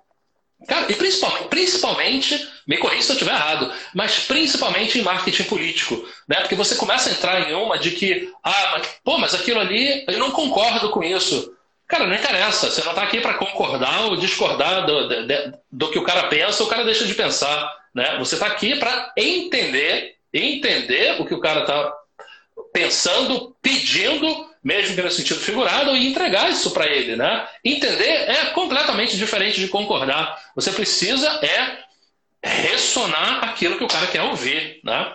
[0.67, 6.05] Cara, e principalmente, principalmente, me corrija se eu estiver errado, mas principalmente em marketing político,
[6.27, 6.41] né?
[6.41, 10.03] Porque você começa a entrar em uma de que, ah, mas, pô, mas aquilo ali,
[10.07, 11.55] eu não concordo com isso.
[11.87, 12.69] Cara, não interessa.
[12.69, 16.63] Você não está aqui para concordar ou discordar do, do, do, que o cara pensa,
[16.63, 17.73] o cara deixa de pensar.
[17.95, 18.17] Né?
[18.19, 21.91] Você está aqui para entender, entender o que o cara está
[22.71, 27.15] pensando, pedindo, mesmo que no sentido figurado, e entregar isso para ele.
[27.15, 27.47] Né?
[27.63, 30.51] Entender é completamente diferente de concordar.
[30.55, 31.89] Você precisa é
[32.41, 34.79] ressonar aquilo que o cara quer ouvir.
[34.83, 35.13] Né?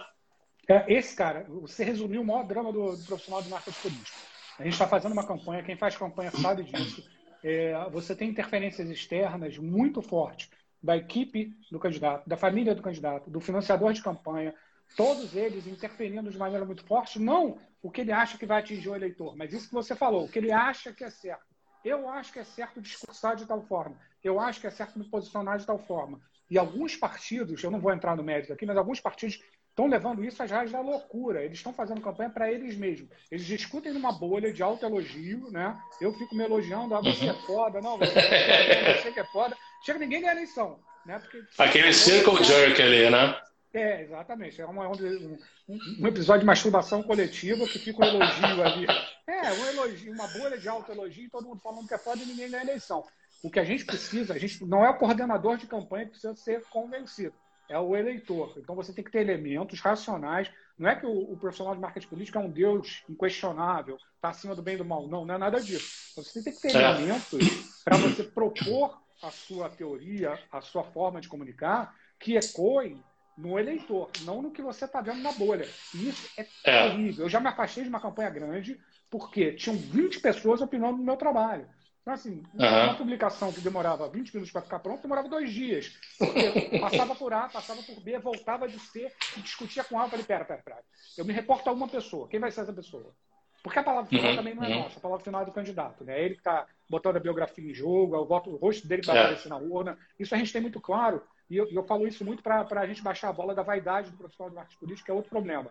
[0.68, 4.62] É, esse cara, você resumiu o maior drama do, do profissional de marketing político a
[4.62, 7.05] gente está fazendo uma campanha, quem faz campanha sabe disso.
[7.42, 10.48] É, você tem interferências externas muito fortes
[10.82, 14.55] da equipe do candidato, da família do candidato, do financiador de campanha,
[14.97, 18.89] todos eles interferindo de maneira muito forte, não o que ele acha que vai atingir
[18.89, 21.45] o eleitor, mas isso que você falou, o que ele acha que é certo.
[21.85, 25.05] Eu acho que é certo discursar de tal forma, eu acho que é certo me
[25.05, 26.20] posicionar de tal forma.
[26.51, 29.41] E alguns partidos, eu não vou entrar no mérito aqui, mas alguns partidos
[29.74, 31.43] estão levando isso às raias da loucura.
[31.43, 33.11] Eles estão fazendo campanha para eles mesmos.
[33.30, 35.76] Eles discutem numa bolha de autoelogio, né?
[36.01, 37.43] Eu fico me elogiando, ah, você é uhum.
[37.43, 39.57] foda, não, você, é, você que é foda.
[39.85, 40.78] Chega ninguém ganha eleição.
[41.05, 41.18] Né?
[41.18, 43.37] Porque, Aquele circle jerk ali, né?
[43.75, 44.61] É, exatamente.
[44.61, 48.87] É uma, um, um, episódio de masturbação coletiva que fica um elogio ali.
[49.27, 52.51] É, um elogio, uma bolha de autoelogio, todo mundo falando que é foda e ninguém
[52.51, 53.05] ganha eleição.
[53.43, 56.37] O que a gente precisa, a gente não é o coordenador de campanha que precisa
[56.37, 57.35] ser convencido
[57.68, 58.53] é o eleitor.
[58.57, 60.51] Então você tem que ter elementos racionais.
[60.79, 64.55] Não é que o, o profissional de marketing político é um Deus inquestionável, está acima
[64.55, 65.09] do bem e do mal.
[65.09, 66.14] Não, não é nada disso.
[66.16, 66.91] Você tem que ter é.
[66.91, 73.03] elementos para você propor a sua teoria, a sua forma de comunicar, que ecoem
[73.37, 75.68] no eleitor, não no que você está vendo na bolha.
[75.95, 77.24] E isso é, é terrível.
[77.24, 78.80] Eu já me afastei de uma campanha grande
[79.11, 81.68] porque tinham 20 pessoas opinando no meu trabalho.
[82.05, 82.85] Então, assim, uhum.
[82.85, 85.99] uma publicação que demorava 20 minutos para ficar pronta, demorava dois dias.
[86.18, 90.05] Porque passava por A, passava por B, voltava de C e discutia com A.
[90.05, 90.82] Eu falei, pera, pera, pera.
[91.16, 92.28] Eu me reporto a uma pessoa.
[92.28, 93.14] Quem vai ser essa pessoa?
[93.62, 94.37] Porque a palavra final uhum.
[94.37, 94.80] também não é uhum.
[94.80, 94.99] nossa.
[94.99, 96.05] A palavra final é do candidato.
[96.05, 96.20] Né?
[96.20, 99.16] É ele que está botando a biografia em jogo, o, voto, o rosto dele vai
[99.16, 99.20] é.
[99.20, 99.97] aparecer na urna.
[100.18, 101.22] Isso a gente tem muito claro.
[101.51, 104.16] E eu, eu falo isso muito para a gente baixar a bola da vaidade do
[104.16, 105.70] profissional de marketing político, que é outro problema.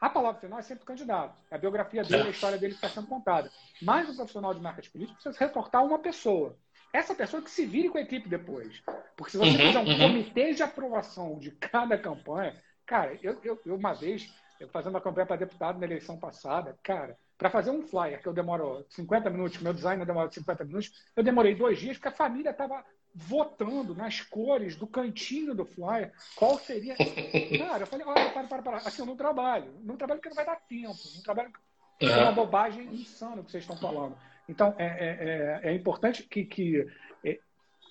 [0.00, 1.34] A palavra final é sempre o candidato.
[1.50, 3.50] A biografia dele, a história dele está sendo contada.
[3.80, 6.58] Mas o profissional de marketing político precisa reportar uma pessoa.
[6.92, 8.82] Essa pessoa que se vire com a equipe depois.
[9.16, 9.98] Porque se você uhum, fizer um uhum.
[9.98, 12.54] comitê de aprovação de cada campanha,
[12.84, 16.78] cara, eu, eu, eu uma vez, eu fazendo uma campanha para deputado na eleição passada,
[16.82, 20.92] cara, para fazer um flyer que eu demoro 50 minutos, meu design demora 50 minutos,
[21.16, 22.84] eu demorei dois dias, porque a família estava
[23.14, 26.96] votando nas cores do cantinho do flyer qual seria.
[27.58, 28.76] Cara, eu falei, olha, para, para, para.
[28.78, 29.72] Assim, eu não trabalho.
[29.82, 30.98] Não trabalho porque não vai dar tempo.
[31.14, 31.52] Não trabalho
[32.00, 34.16] é uma bobagem insana que vocês estão falando.
[34.48, 36.86] Então, é, é, é, é importante que, que
[37.24, 37.38] é,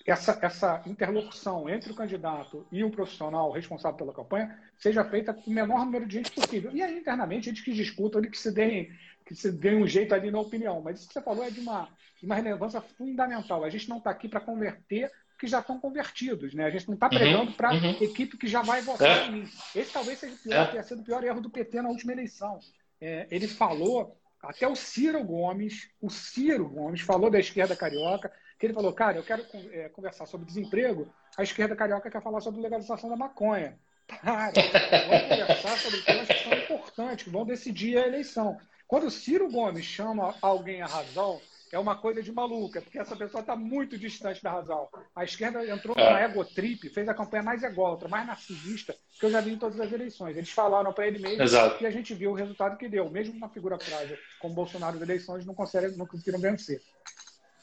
[0.06, 5.50] essa, essa interlocução entre o candidato e o profissional responsável pela campanha seja feita com
[5.50, 6.70] o menor número de gente possível.
[6.72, 8.92] E aí, internamente, gente que discuta, que se deem
[9.24, 10.80] que se ganhe um jeito ali na opinião.
[10.82, 13.64] Mas isso que você falou é de uma, de uma relevância fundamental.
[13.64, 16.54] A gente não está aqui para converter que já estão convertidos.
[16.54, 16.64] Né?
[16.64, 17.96] A gente não está uhum, pregando uhum, para uhum.
[18.00, 19.26] equipe que já vai votar é.
[19.26, 19.48] em mim.
[19.74, 20.66] Esse talvez seja o pior, é.
[20.66, 22.58] tenha sido o pior erro do PT na última eleição.
[23.00, 28.66] É, ele falou, até o Ciro Gomes, o Ciro Gomes falou da esquerda carioca, que
[28.66, 32.60] ele falou, cara, eu quero é, conversar sobre desemprego, a esquerda carioca quer falar sobre
[32.60, 33.78] legalização da maconha.
[34.06, 38.58] Para, vamos conversar sobre temas que são importantes, que vão decidir a eleição.
[38.86, 41.40] Quando o Ciro Gomes chama alguém à razão,
[41.72, 44.88] é uma coisa de maluca, porque essa pessoa está muito distante da razão.
[45.14, 46.12] A esquerda entrou é.
[46.12, 49.80] na egotrip, fez a campanha mais ególatra, mais narcisista que eu já vi em todas
[49.80, 50.36] as eleições.
[50.36, 51.82] Eles falaram para ele mesmo Exato.
[51.82, 53.10] e a gente viu o resultado que deu.
[53.10, 56.80] Mesmo uma figura frágil como Bolsonaro das eleições, não, conseguiram, não conseguiram vencer.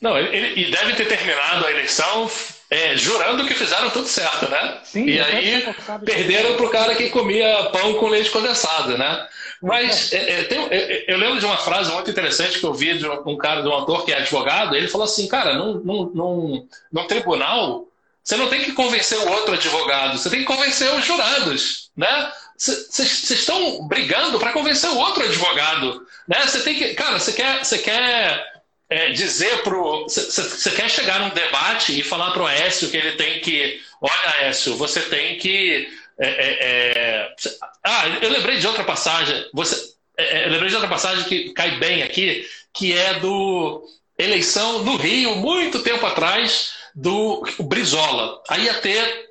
[0.01, 2.27] Não, ele, e deve ter terminado a eleição
[2.71, 4.79] é, jurando que fizeram tudo certo, né?
[4.85, 9.27] Sim, e aí perderam para o cara que comia pão com leite condensado, né?
[9.61, 10.57] Mas é, é, tem,
[11.05, 13.73] eu lembro de uma frase muito interessante que eu vi de um, cara, de um
[13.73, 17.85] autor que é advogado, ele falou assim, cara, num, num, num, num tribunal,
[18.23, 22.31] você não tem que convencer o outro advogado, você tem que convencer os jurados, né?
[22.57, 26.39] Vocês estão brigando para convencer o outro advogado, né?
[26.47, 28.50] Você tem que, cara, você quer, você quer
[28.91, 30.03] é, dizer pro.
[30.03, 33.81] Você quer chegar num debate e falar pro Aécio que ele tem que.
[34.01, 35.87] Olha, Aécio, você tem que.
[36.19, 37.33] É, é, é
[37.81, 39.49] ah, eu lembrei de outra passagem.
[39.53, 43.81] Você, é, é, eu lembrei de outra passagem que cai bem aqui, que é do
[44.19, 48.43] eleição no Rio, muito tempo atrás, do Brizola.
[48.49, 49.29] Aí ia ter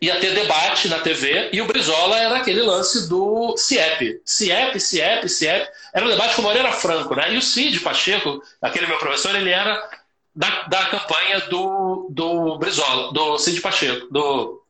[0.00, 4.22] ia ter debate na TV e o Brizola era aquele lance do CIEP.
[4.24, 5.68] CIEP, CIEP, CIEP.
[5.92, 7.34] Era um debate com o Moreira Franco, né?
[7.34, 9.90] E o Cid Pacheco, aquele meu professor, ele era
[10.34, 14.62] da, da campanha do, do Brizola, do Cid Pacheco, do,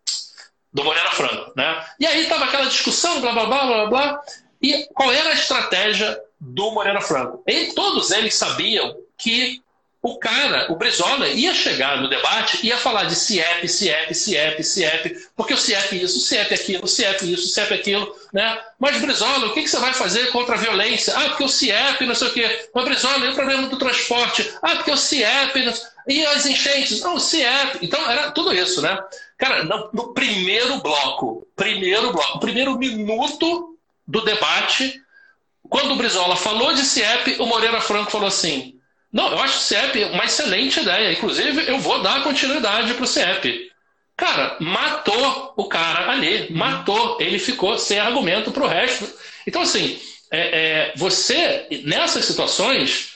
[0.72, 1.87] do Moreira Franco, né?
[2.01, 4.22] E aí tava aquela discussão, blá, blá, blá, blá, blá.
[4.61, 7.43] E qual era a estratégia do Moreira Franco.
[7.47, 9.62] E todos eles sabiam que
[10.03, 15.29] o cara, o Brizola, ia chegar no debate ia falar de CIEP, CIEP, CIEP, CIEP,
[15.37, 18.59] porque o CIEP isso, o CIEP aquilo, o CIEP isso, o CIEP aquilo, né?
[18.79, 21.15] Mas, Brizola, o que, que você vai fazer contra a violência?
[21.15, 22.69] Ah, porque o CIEP, não sei o quê.
[22.75, 24.51] Mas, Brizola, e o problema do transporte?
[24.63, 25.75] Ah, porque o CIEP, não...
[26.09, 27.03] e as enchentes?
[27.03, 27.81] Não, o CIEP.
[27.83, 28.99] Então, era tudo isso, né?
[29.37, 33.77] Cara, no, no primeiro bloco, primeiro bloco, primeiro minuto
[34.09, 34.99] do debate,
[35.69, 38.80] quando o Brizola falou de CIEP, o Moreira Franco falou assim,
[39.13, 41.13] não, eu acho o CEP uma excelente ideia.
[41.13, 43.71] Inclusive, eu vou dar continuidade para o CEP.
[44.17, 47.17] Cara, matou o cara ali, matou.
[47.21, 49.09] Ele ficou sem argumento para o resto.
[49.47, 49.99] Então, assim,
[50.31, 53.15] é, é, você, nessas situações,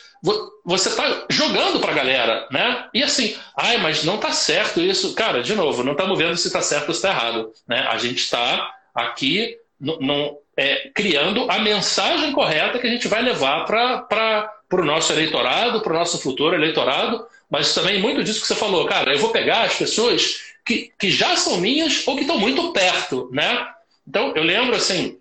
[0.65, 2.89] você está jogando para a galera, né?
[2.93, 5.15] E assim, ai, mas não está certo isso.
[5.15, 7.53] Cara, de novo, não estamos vendo se está certo ou se está errado.
[7.69, 7.87] Né?
[7.89, 13.65] A gente está aqui não, é, criando a mensagem correta que a gente vai levar
[13.65, 18.55] para o nosso eleitorado, para o nosso futuro eleitorado, mas também muito disso que você
[18.55, 22.39] falou, cara, eu vou pegar as pessoas que, que já são minhas ou que estão
[22.39, 23.69] muito perto, né?
[24.07, 25.19] Então, eu lembro assim,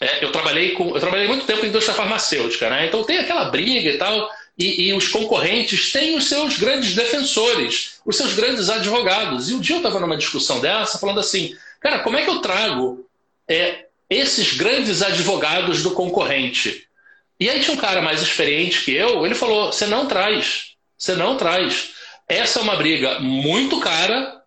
[0.00, 2.86] é, eu trabalhei com, eu trabalhei muito tempo em indústria farmacêutica, né?
[2.86, 8.00] Então tem aquela briga e tal, e, e os concorrentes têm os seus grandes defensores,
[8.04, 9.50] os seus grandes advogados.
[9.50, 12.40] E um dia eu estava numa discussão dessa, falando assim, cara, como é que eu
[12.40, 13.08] trago
[13.48, 16.88] é, esses grandes advogados do concorrente
[17.40, 21.14] e aí tinha um cara mais experiente que eu, ele falou: você não traz, você
[21.14, 21.90] não traz.
[22.28, 24.42] Essa é uma briga muito cara,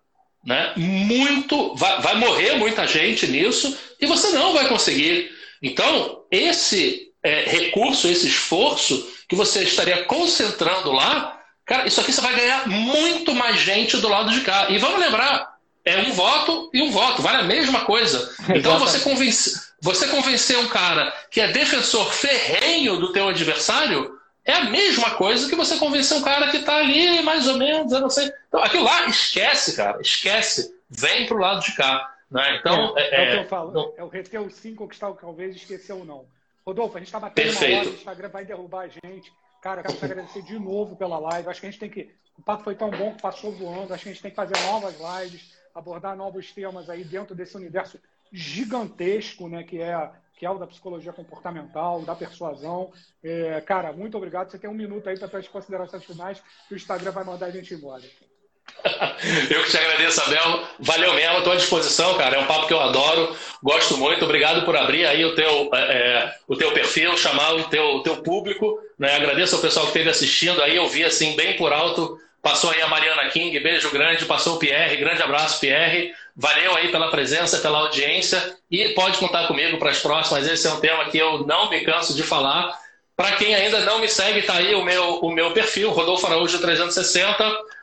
[0.45, 0.73] né?
[0.75, 5.31] Muito, vai, vai morrer muita gente nisso e você não vai conseguir.
[5.61, 12.19] Então esse é, recurso, esse esforço que você estaria concentrando lá, cara, isso aqui você
[12.21, 14.69] vai ganhar muito mais gente do lado de cá.
[14.69, 15.50] E vamos lembrar,
[15.85, 18.33] é um voto e um voto, vale a mesma coisa.
[18.55, 24.53] Então você convence você convencer um cara que é defensor ferrenho do teu adversário é
[24.53, 27.99] a mesma coisa que você convencer um cara que está ali, mais ou menos, eu
[27.99, 28.31] não sei.
[28.47, 30.75] Então, aquilo lá, esquece, cara, esquece.
[30.89, 32.15] Vem pro lado de cá.
[32.29, 32.57] Né?
[32.57, 33.71] Então, é, é, é, o que eu falo.
[33.71, 33.93] Não...
[33.97, 36.25] É o reter o sim, conquistar o talvez, esquecer ou não.
[36.65, 37.73] Rodolfo, a gente está batendo Perfeito.
[37.73, 39.31] uma hora, o Instagram vai derrubar a gente.
[39.61, 41.49] Cara, quero te agradecer de novo pela live.
[41.49, 42.09] Acho que a gente tem que.
[42.37, 43.93] O papo foi tão bom que passou voando.
[43.93, 47.55] Acho que a gente tem que fazer novas lives, abordar novos temas aí dentro desse
[47.55, 47.99] universo
[48.31, 50.11] gigantesco, né, que é
[50.41, 52.91] que é o da psicologia comportamental, da persuasão.
[53.23, 54.49] É, cara, muito obrigado.
[54.49, 57.51] Você tem um minuto aí para as considerações finais que o Instagram vai mandar a
[57.51, 58.01] gente embora.
[59.51, 60.67] Eu que te agradeço, Abel.
[60.79, 62.37] Valeu mesmo, estou à disposição, cara.
[62.37, 64.25] É um papo que eu adoro, gosto muito.
[64.25, 68.03] Obrigado por abrir aí o teu, é, é o teu perfil, chamar o teu, o
[68.03, 68.79] teu público.
[68.97, 69.15] Né?
[69.15, 70.75] Agradeço ao pessoal que esteve assistindo aí.
[70.75, 72.17] Eu vi assim, bem por alto.
[72.41, 74.25] Passou aí a Mariana King, beijo grande.
[74.25, 76.13] Passou o Pierre, grande abraço, Pierre.
[76.35, 80.47] Valeu aí pela presença, pela audiência e pode contar comigo para as próximas.
[80.47, 82.75] Esse é um tema que eu não me canso de falar.
[83.15, 86.59] Para quem ainda não me segue, está aí o meu, o meu perfil, Rodolfo Araújo
[86.59, 87.37] 360.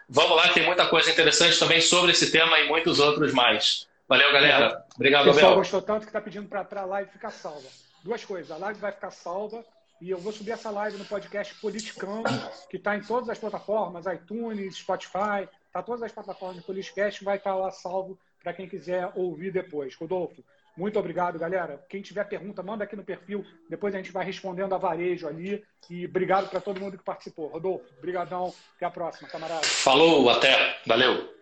[0.09, 3.87] Vamos lá, tem muita coisa interessante também sobre esse tema e muitos outros mais.
[4.09, 4.85] Valeu, galera.
[4.97, 5.33] Obrigado, Abel.
[5.33, 7.69] O pessoal gostou tanto que está pedindo para a live ficar salva.
[8.03, 9.65] Duas coisas, a live vai ficar salva
[10.01, 12.30] e eu vou subir essa live no podcast Politicando,
[12.70, 17.36] que está em todas as plataformas, iTunes, Spotify, está todas as plataformas de Politicast, vai
[17.36, 19.94] estar tá lá salvo para quem quiser ouvir depois.
[19.96, 20.42] Rodolfo,
[20.76, 21.84] muito obrigado, galera.
[21.88, 23.44] Quem tiver pergunta, manda aqui no perfil.
[23.68, 25.64] Depois a gente vai respondendo a varejo ali.
[25.90, 27.49] E obrigado para todo mundo que participou.
[27.49, 28.55] Rodolfo, brigadão.
[28.76, 29.64] Até a próxima, camarada.
[29.64, 30.78] Falou, até.
[30.86, 31.38] Valeu.